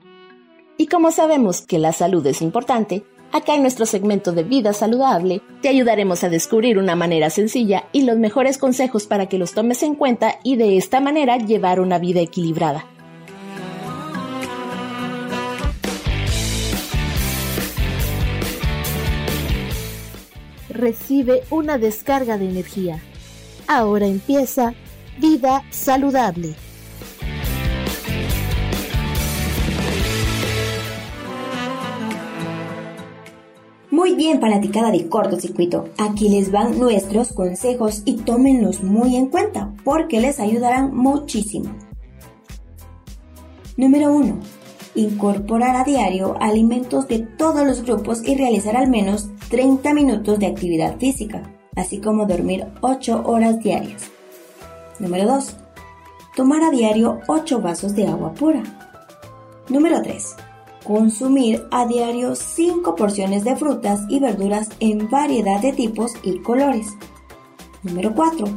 [0.76, 5.44] Y como sabemos que la salud es importante, acá en nuestro segmento de vida saludable
[5.62, 9.84] te ayudaremos a descubrir una manera sencilla y los mejores consejos para que los tomes
[9.84, 12.88] en cuenta y de esta manera llevar una vida equilibrada.
[20.70, 23.00] Recibe una descarga de energía.
[23.72, 24.74] Ahora empieza
[25.20, 26.56] Vida Saludable.
[33.92, 39.72] Muy bien fanaticada de cortocircuito, aquí les van nuestros consejos y tómenlos muy en cuenta
[39.84, 41.70] porque les ayudarán muchísimo.
[43.78, 44.40] Número 1.
[44.96, 50.48] Incorporar a diario alimentos de todos los grupos y realizar al menos 30 minutos de
[50.48, 51.44] actividad física,
[51.80, 54.12] así como dormir 8 horas diarias.
[55.00, 55.56] Número 2.
[56.36, 58.64] Tomar a diario 8 vasos de agua pura.
[59.70, 60.36] Número 3
[60.90, 66.88] consumir a diario 5 porciones de frutas y verduras en variedad de tipos y colores.
[67.84, 68.48] Número 4.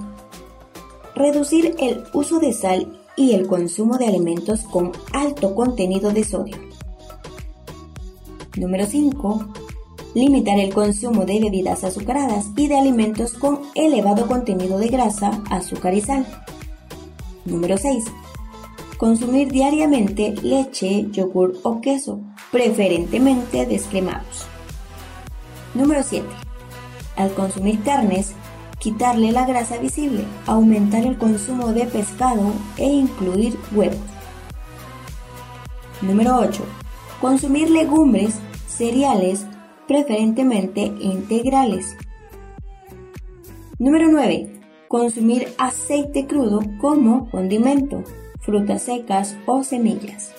[1.15, 6.57] Reducir el uso de sal y el consumo de alimentos con alto contenido de sodio.
[8.57, 9.47] Número 5.
[10.15, 15.95] Limitar el consumo de bebidas azucaradas y de alimentos con elevado contenido de grasa, azúcar
[15.95, 16.27] y sal.
[17.45, 18.05] Número 6
[19.03, 22.21] Consumir diariamente leche, yogur o queso,
[22.53, 24.47] preferentemente descremados.
[25.75, 26.25] Número 7.
[27.17, 28.33] Al consumir carnes,
[28.79, 33.99] quitarle la grasa visible, aumentar el consumo de pescado e incluir huevos.
[36.01, 36.63] Número 8.
[37.21, 38.35] Consumir legumbres,
[38.69, 39.47] cereales,
[39.87, 41.97] preferentemente integrales.
[43.79, 44.61] Número 9.
[44.89, 48.05] Consumir aceite crudo como condimento,
[48.41, 50.33] frutas secas o semillas.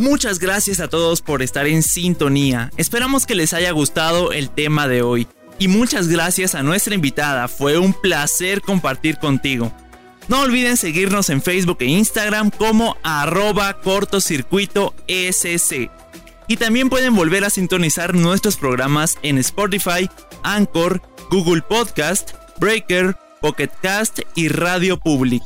[0.00, 2.70] Muchas gracias a todos por estar en sintonía.
[2.78, 5.28] Esperamos que les haya gustado el tema de hoy.
[5.58, 7.46] Y muchas gracias a nuestra invitada.
[7.48, 9.70] Fue un placer compartir contigo.
[10.26, 15.90] No olviden seguirnos en Facebook e Instagram como arroba cortocircuito SC.
[16.50, 20.10] Y también pueden volver a sintonizar nuestros programas en Spotify,
[20.42, 25.44] Anchor, Google Podcast, Breaker, Pocket Cast y Radio Public.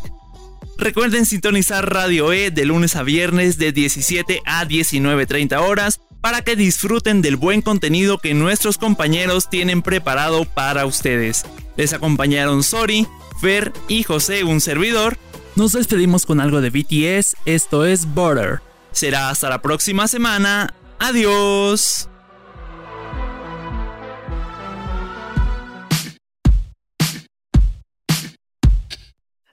[0.78, 6.56] Recuerden sintonizar Radio E de lunes a viernes de 17 a 19.30 horas para que
[6.56, 11.44] disfruten del buen contenido que nuestros compañeros tienen preparado para ustedes.
[11.76, 13.06] Les acompañaron Sori,
[13.42, 15.18] Fer y José, un servidor.
[15.54, 18.62] Nos despedimos con algo de BTS, esto es Border.
[18.90, 20.72] Será hasta la próxima semana.
[20.98, 22.08] Adiós.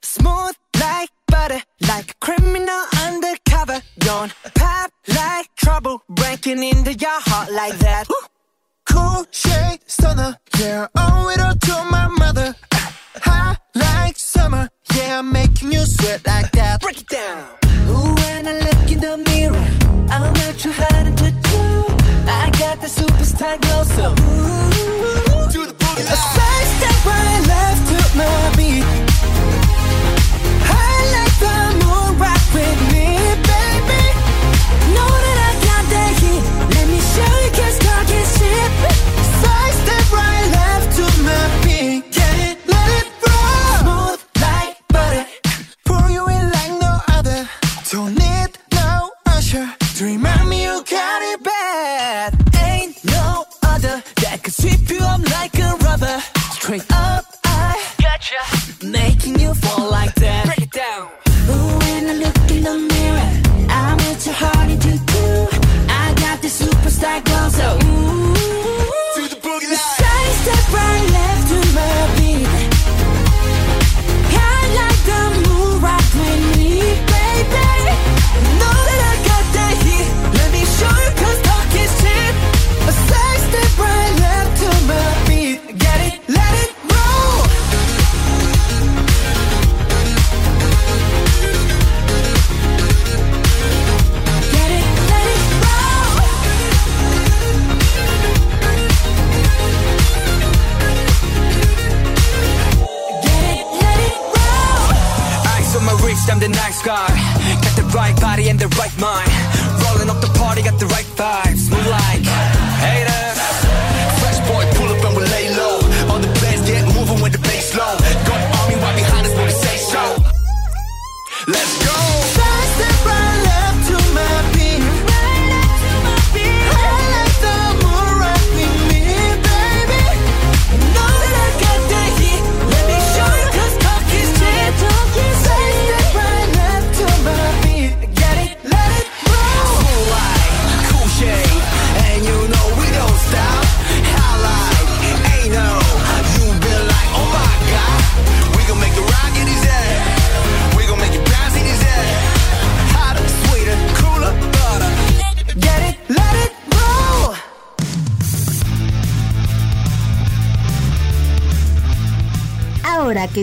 [0.01, 3.81] Smooth like butter, like a criminal undercover.
[3.99, 8.07] Don't pop like trouble, breaking into your heart like that.
[8.89, 12.55] Cool shade stunner, yeah, owe it all to my mother.
[13.23, 16.81] Hot like summer, yeah, I'm making you sweat like that.
[16.81, 17.45] Break it down.
[17.89, 21.86] Ooh, when I look in the mirror, I'll let you hide into two.
[22.28, 26.03] I got the superstar glow, so ooh, do the booty.
[26.03, 29.11] First step right left to my beat.
[54.51, 56.19] could sweep you up like a rubber.
[56.51, 58.61] Straight up, I gotcha.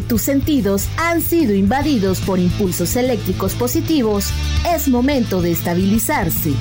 [0.01, 4.31] tus sentidos han sido invadidos por impulsos eléctricos positivos,
[4.75, 6.53] es momento de estabilizarse.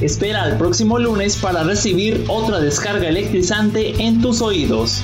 [0.00, 5.00] Espera al próximo lunes para recibir otra descarga electrizante en tus oídos.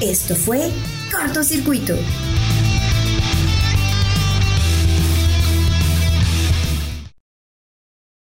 [0.00, 0.70] Esto fue
[1.10, 1.94] Cortocircuito.